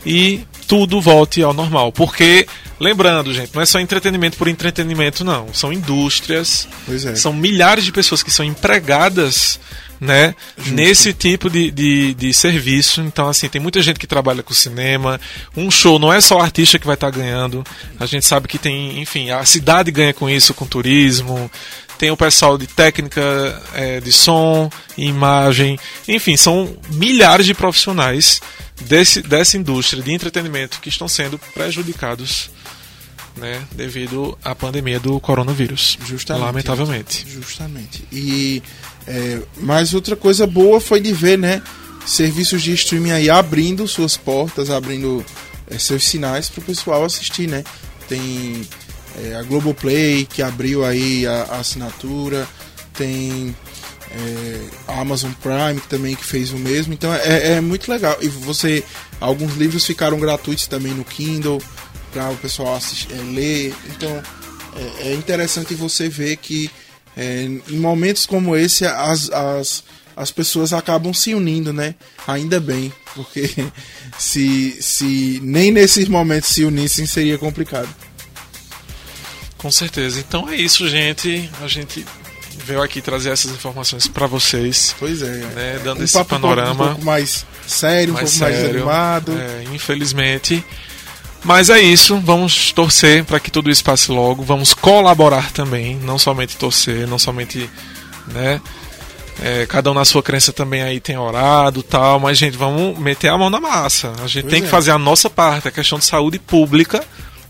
e 0.05 0.45
tudo 0.67 1.01
volte 1.01 1.43
ao 1.43 1.53
normal. 1.53 1.93
Porque, 1.93 2.47
lembrando, 2.79 3.33
gente, 3.33 3.55
não 3.55 3.63
é 3.63 3.67
só 3.67 3.81
entretenimento 3.81 4.37
por 4.37 4.49
entretenimento, 4.49 5.25
não. 5.25 5.53
São 5.53 5.73
indústrias, 5.73 6.69
é. 6.89 7.15
são 7.15 7.33
milhares 7.33 7.85
de 7.85 7.93
pessoas 7.93 8.23
que 8.23 8.31
são 8.31 8.45
empregadas 8.45 9.59
né, 10.01 10.35
nesse 10.67 11.13
tipo 11.13 11.51
de, 11.51 11.71
de, 11.71 12.15
de, 12.15 12.33
serviço. 12.33 13.01
Então, 13.01 13.29
assim, 13.29 13.49
tem 13.49 13.61
muita 13.61 13.83
gente 13.83 13.99
que 13.99 14.07
trabalha 14.07 14.43
com 14.43 14.55
cinema. 14.55 15.21
Um 15.57 15.71
show 15.71 15.99
não 15.99 16.13
é 16.13 16.21
só 16.21 16.39
o 16.39 16.43
artista 16.43 16.79
que 16.79 16.87
vai 16.87 16.95
estar 16.95 17.11
tá 17.11 17.19
ganhando. 17.19 17.65
A 17.99 18.07
gente 18.07 18.25
sabe 18.25 18.49
que 18.49 18.59
tem, 18.59 19.01
enfim, 19.01 19.31
a 19.31 19.45
cidade 19.45 19.91
ganha 19.91 20.15
com 20.15 20.29
isso, 20.29 20.55
com 20.55 20.67
turismo. 20.67 21.51
Tem 21.99 22.11
o 22.13 22.17
pessoal 22.17 22.57
de 22.57 22.67
técnica 22.67 23.21
é, 23.75 24.01
de 24.01 24.13
som, 24.13 24.71
imagem. 24.97 25.79
Enfim, 26.07 26.37
são 26.37 26.77
milhares 26.91 27.45
de 27.45 27.55
profissionais 27.55 28.41
desse, 28.83 29.21
dessa 29.21 29.57
indústria 29.57 30.03
de 30.03 30.13
entretenimento 30.13 30.81
que 30.81 30.89
estão 30.89 31.09
sendo 31.09 31.39
prejudicados 31.53 32.51
né, 33.39 33.63
devido 33.73 34.37
à 34.45 34.55
pandemia 34.55 35.01
do 35.01 35.19
coronavírus. 35.21 35.99
Justamente. 36.05 36.45
Lamentavelmente. 36.45 37.27
Justamente. 37.29 38.05
E 38.13 38.63
é, 39.09 39.41
mas 39.57 39.95
outra 39.95 40.15
coisa 40.15 40.47
boa 40.47 40.81
foi 40.81 41.01
de 41.01 41.15
ver, 41.15 41.39
né, 41.39 41.63
serviços 42.05 42.63
de 42.63 42.73
streaming 42.75 43.13
aí 43.13 43.31
abrindo 43.31 43.89
suas 43.89 44.19
portas, 44.19 44.69
abrindo 44.69 45.25
é, 45.67 45.79
seus 45.79 46.05
sinais 46.05 46.51
para 46.51 46.61
o 46.61 46.65
pessoal 46.65 47.05
assistir, 47.05 47.49
né? 47.49 47.65
Tem 48.07 48.67
é, 49.23 49.35
a 49.35 49.43
Globoplay 49.43 50.27
que 50.27 50.43
abriu 50.43 50.85
aí 50.85 51.27
a, 51.27 51.45
a 51.45 51.61
assinatura, 51.61 52.47
tem 52.93 53.57
é, 54.11 54.61
a 54.89 55.01
Amazon 55.01 55.33
Prime 55.33 55.81
também 55.89 56.15
que 56.15 56.25
fez 56.25 56.53
o 56.53 56.59
mesmo, 56.59 56.93
então 56.93 57.13
é, 57.15 57.55
é 57.55 57.61
muito 57.63 57.91
legal. 57.91 58.17
E 58.21 58.29
você, 58.29 58.85
alguns 59.21 59.55
livros 59.57 59.87
ficaram 59.87 60.21
gratuitos 60.21 60.67
também 60.67 60.93
no 60.93 61.05
Kindle 61.05 61.63
para 62.13 62.31
o 62.31 62.37
pessoal 62.37 62.77
assistir, 62.77 63.13
é, 63.13 63.23
ler. 63.23 63.75
Então 63.97 64.23
é, 64.77 65.09
é, 65.09 65.15
interessante 65.15 65.75
você 65.75 66.09
ver 66.11 66.37
que 66.37 66.71
é, 67.19 67.43
em 67.43 67.77
momentos 67.77 68.25
como 68.25 68.57
esse 68.57 68.87
as, 68.87 69.29
as, 69.31 69.83
as 70.17 70.31
pessoas 70.31 70.73
acabam 70.73 71.13
se 71.13 71.35
unindo, 71.35 71.73
né? 71.73 71.97
Ainda 72.29 72.61
bem, 72.61 72.93
porque 73.13 73.51
se, 74.17 74.81
se 74.81 75.41
nem 75.43 75.73
nesses 75.73 76.07
momentos 76.07 76.51
se 76.51 76.65
unissem 76.65 77.07
seria 77.07 77.37
complicado. 77.37 77.89
Com 79.57 79.73
certeza. 79.73 80.21
Então 80.21 80.49
é 80.49 80.55
isso, 80.55 80.89
gente. 80.89 81.51
A 81.61 81.67
gente 81.67 82.07
veio 82.65 82.81
aqui 82.81 83.03
trazer 83.03 83.31
essas 83.31 83.51
informações 83.51 84.07
para 84.07 84.29
vocês. 84.29 84.95
Pois 84.97 85.21
é. 85.21 85.27
Né, 85.27 85.81
dando 85.83 86.03
um 86.03 86.05
esse 86.05 86.23
panorama. 86.25 86.85
Um 86.85 86.89
pouco 86.89 87.05
mais 87.05 87.45
sério, 87.67 88.15
um 88.15 88.17
pouco 88.17 88.31
sério, 88.31 88.57
mais 88.57 88.69
animado. 88.69 89.33
É, 89.37 89.65
infelizmente. 89.75 90.65
Mas 91.45 91.71
é 91.71 91.81
isso, 91.81 92.19
vamos 92.21 92.73
torcer 92.73 93.25
para 93.25 93.39
que 93.39 93.51
tudo 93.51 93.71
isso 93.71 93.85
passe 93.85 94.11
logo, 94.11 94.43
vamos 94.43 94.75
colaborar 94.75 95.53
também, 95.53 95.97
não 95.97 96.19
somente 96.19 96.57
torcer, 96.57 97.07
não 97.07 97.19
somente, 97.19 97.71
né, 98.27 98.61
é, 99.41 99.67
cada 99.67 99.91
um 99.91 99.95
na 99.95 100.05
sua 100.05 100.23
crença 100.23 100.53
também 100.53 100.83
aí 100.83 100.99
tem 100.99 101.17
orado 101.17 101.83
tal, 101.83 102.19
mas 102.19 102.37
gente, 102.37 102.57
vamos 102.57 102.99
meter 102.99 103.29
a 103.29 103.39
mão 103.39 103.49
na 103.49 103.61
massa. 103.61 104.13
A 104.23 104.27
gente 104.27 104.45
pois 104.45 104.53
tem 104.53 104.63
é. 104.63 104.65
que 104.65 104.69
fazer 104.69 104.91
a 104.91 104.99
nossa 104.99 105.31
parte, 105.31 105.69
a 105.69 105.71
questão 105.71 105.99
de 105.99 106.05
saúde 106.05 106.39
pública. 106.39 107.05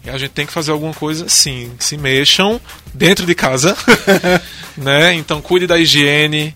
E 0.04 0.10
a 0.10 0.16
gente 0.16 0.30
tem 0.30 0.46
que 0.46 0.52
fazer 0.52 0.70
alguma 0.70 0.94
coisa 0.94 1.28
sim. 1.28 1.72
Se 1.78 1.96
mexam 1.96 2.60
dentro 2.94 3.26
de 3.26 3.34
casa, 3.34 3.76
né? 4.76 5.14
Então 5.14 5.40
cuide 5.40 5.66
da 5.66 5.78
higiene. 5.78 6.54